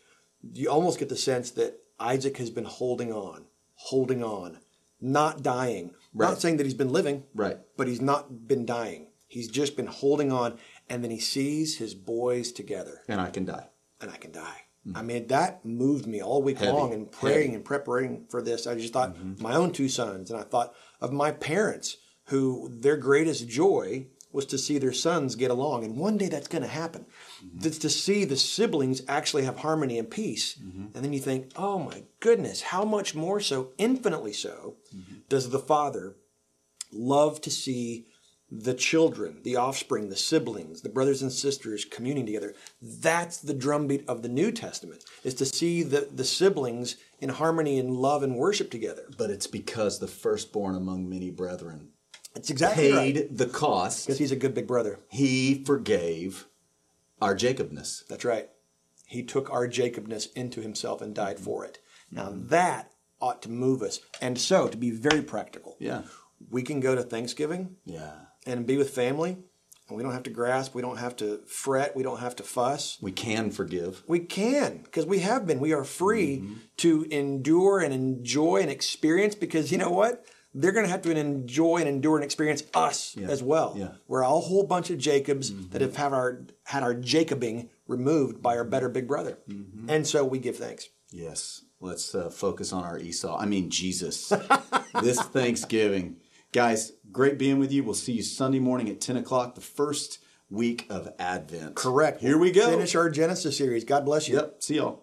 you 0.53 0.69
almost 0.69 0.99
get 0.99 1.09
the 1.09 1.17
sense 1.17 1.51
that 1.51 1.79
Isaac 1.99 2.37
has 2.37 2.49
been 2.49 2.65
holding 2.65 3.11
on, 3.11 3.45
holding 3.75 4.23
on, 4.23 4.59
not 5.01 5.43
dying. 5.43 5.91
Right. 6.13 6.29
Not 6.29 6.41
saying 6.41 6.57
that 6.57 6.65
he's 6.65 6.73
been 6.73 6.91
living, 6.91 7.23
Right. 7.33 7.57
but 7.75 7.87
he's 7.87 8.01
not 8.01 8.47
been 8.47 8.65
dying. 8.65 9.07
He's 9.27 9.47
just 9.49 9.75
been 9.75 9.87
holding 9.87 10.31
on, 10.31 10.57
and 10.89 11.03
then 11.03 11.11
he 11.11 11.19
sees 11.19 11.77
his 11.77 11.95
boys 11.95 12.51
together, 12.51 13.01
and 13.07 13.19
I 13.19 13.31
can 13.31 13.45
die. 13.45 13.67
and 13.99 14.11
I 14.11 14.17
can 14.17 14.31
die. 14.31 14.61
I 14.95 15.01
mean, 15.01 15.27
that 15.27 15.63
moved 15.63 16.07
me 16.07 16.21
all 16.21 16.41
week 16.41 16.57
Heavy. 16.57 16.71
long 16.71 16.93
and 16.93 17.09
praying 17.09 17.51
Heavy. 17.51 17.55
and 17.55 17.65
preparing 17.65 18.25
for 18.29 18.41
this. 18.41 18.67
I 18.67 18.75
just 18.75 18.91
thought 18.91 19.15
mm-hmm. 19.15 19.41
my 19.41 19.55
own 19.55 19.71
two 19.71 19.87
sons, 19.87 20.29
and 20.29 20.39
I 20.39 20.43
thought 20.43 20.73
of 20.99 21.13
my 21.13 21.31
parents, 21.31 21.97
who 22.25 22.69
their 22.71 22.97
greatest 22.97 23.47
joy 23.47 24.07
was 24.31 24.45
to 24.47 24.57
see 24.57 24.77
their 24.77 24.93
sons 24.93 25.35
get 25.35 25.51
along. 25.51 25.83
And 25.83 25.97
one 25.97 26.17
day 26.17 26.27
that's 26.27 26.47
going 26.47 26.63
to 26.63 26.67
happen. 26.67 27.05
Mm-hmm. 27.45 27.59
That's 27.59 27.77
to 27.79 27.89
see 27.89 28.25
the 28.25 28.35
siblings 28.35 29.01
actually 29.07 29.43
have 29.43 29.57
harmony 29.57 29.99
and 29.99 30.09
peace. 30.09 30.57
Mm-hmm. 30.57 30.95
And 30.95 31.05
then 31.05 31.13
you 31.13 31.19
think, 31.19 31.51
oh 31.55 31.79
my 31.79 32.03
goodness, 32.19 32.61
how 32.61 32.83
much 32.83 33.13
more 33.13 33.39
so, 33.39 33.71
infinitely 33.77 34.33
so, 34.33 34.77
does 35.29 35.49
the 35.49 35.59
Father 35.59 36.15
love 36.91 37.41
to 37.41 37.51
see 37.51 38.07
the 38.55 38.73
children, 38.75 39.39
the 39.43 39.55
offspring, 39.55 40.09
the 40.09 40.15
siblings, 40.15 40.81
the 40.81 40.89
brothers 40.89 41.21
and 41.23 41.31
sisters 41.31 41.85
communing 41.85 42.25
together. 42.25 42.53
That's 42.81 43.37
the 43.37 43.53
drumbeat 43.53 44.07
of 44.07 44.21
the 44.21 44.29
New 44.29 44.51
Testament, 44.51 45.03
is 45.23 45.33
to 45.35 45.45
see 45.45 45.81
the, 45.81 46.07
the 46.13 46.23
siblings 46.23 46.97
in 47.19 47.29
harmony 47.29 47.79
and 47.79 47.95
love 47.95 48.21
and 48.21 48.35
worship 48.35 48.69
together. 48.69 49.09
But 49.17 49.31
it's 49.31 49.47
because 49.47 49.97
the 49.99 50.07
firstborn 50.07 50.75
among 50.75 51.09
many 51.09 51.31
brethren 51.31 51.89
It's 52.35 52.49
exactly 52.51 52.91
paid 52.91 53.15
right. 53.17 53.37
the 53.37 53.47
cost. 53.47 54.05
Because 54.05 54.19
he's 54.19 54.31
a 54.31 54.35
good 54.35 54.53
big 54.53 54.67
brother. 54.67 54.99
He 55.09 55.63
forgave 55.63 56.45
our 57.21 57.33
Jacobness. 57.35 58.03
That's 58.07 58.25
right. 58.25 58.49
He 59.07 59.23
took 59.23 59.49
our 59.51 59.67
Jacobness 59.67 60.27
into 60.33 60.61
himself 60.61 61.01
and 61.01 61.15
died 61.15 61.39
for 61.39 61.65
it. 61.65 61.79
Now 62.11 62.29
that 62.31 62.91
ought 63.19 63.41
to 63.43 63.49
move 63.49 63.81
us. 63.81 63.99
And 64.21 64.37
so, 64.37 64.67
to 64.67 64.77
be 64.77 64.91
very 64.91 65.21
practical, 65.21 65.77
Yeah. 65.79 66.01
we 66.51 66.61
can 66.61 66.79
go 66.81 66.93
to 66.93 67.01
Thanksgiving 67.01 67.77
Yeah. 67.85 68.11
And 68.45 68.65
be 68.65 68.77
with 68.77 68.89
family, 68.89 69.37
and 69.87 69.97
we 69.97 70.03
don't 70.03 70.13
have 70.13 70.23
to 70.23 70.29
grasp, 70.29 70.73
we 70.73 70.81
don't 70.81 70.97
have 70.97 71.15
to 71.17 71.41
fret, 71.45 71.95
we 71.95 72.03
don't 72.03 72.19
have 72.19 72.35
to 72.37 72.43
fuss. 72.43 72.97
We 73.01 73.11
can 73.11 73.51
forgive. 73.51 74.03
We 74.07 74.19
can, 74.19 74.79
because 74.83 75.05
we 75.05 75.19
have 75.19 75.45
been. 75.45 75.59
We 75.59 75.73
are 75.73 75.83
free 75.83 76.37
mm-hmm. 76.37 76.53
to 76.77 77.03
endure 77.11 77.79
and 77.79 77.93
enjoy 77.93 78.61
and 78.61 78.71
experience 78.71 79.35
because 79.35 79.71
you 79.71 79.77
know 79.77 79.91
what? 79.91 80.25
They're 80.55 80.71
going 80.71 80.85
to 80.85 80.91
have 80.91 81.01
to 81.03 81.11
enjoy 81.11 81.77
and 81.77 81.87
endure 81.87 82.15
and 82.15 82.23
experience 82.23 82.63
us 82.75 83.17
as 83.17 83.41
well. 83.41 83.73
Yeah. 83.75 83.89
We're 84.07 84.21
a 84.21 84.29
whole 84.29 84.63
bunch 84.63 84.91
of 84.91 84.99
Jacobs 84.99 85.51
mm-hmm. 85.51 85.71
that 85.71 85.81
have 85.81 85.95
have 85.95 86.13
our, 86.13 86.43
had 86.63 86.83
our 86.83 86.93
Jacobing 86.93 87.69
removed 87.87 88.41
by 88.41 88.55
our 88.55 88.61
mm-hmm. 88.61 88.69
better 88.69 88.89
big 88.89 89.07
brother. 89.07 89.39
And 89.87 90.05
so 90.05 90.23
we 90.23 90.37
give 90.37 90.57
thanks. 90.57 90.89
Yes. 91.11 91.63
Let's 91.79 92.15
uh, 92.15 92.29
focus 92.29 92.71
on 92.71 92.83
our 92.83 92.97
Esau. 92.97 93.37
I 93.37 93.45
mean, 93.45 93.69
Jesus. 93.69 94.31
this 95.01 95.19
Thanksgiving. 95.19 96.17
Guys, 96.53 96.91
great 97.11 97.39
being 97.39 97.57
with 97.57 97.71
you. 97.71 97.83
We'll 97.83 97.95
see 97.95 98.13
you 98.13 98.21
Sunday 98.21 98.59
morning 98.59 98.87
at 98.87 99.01
10 99.01 99.17
o'clock, 99.17 99.55
the 99.55 99.61
first 99.61 100.19
week 100.51 100.85
of 100.87 101.11
Advent. 101.17 101.73
Correct. 101.73 102.21
Here 102.21 102.37
we 102.37 102.51
go. 102.51 102.69
Finish 102.69 102.93
our 102.93 103.09
Genesis 103.09 103.57
series. 103.57 103.83
God 103.83 104.05
bless 104.05 104.29
you. 104.29 104.35
Yep. 104.35 104.61
See 104.61 104.75
y'all. 104.75 105.02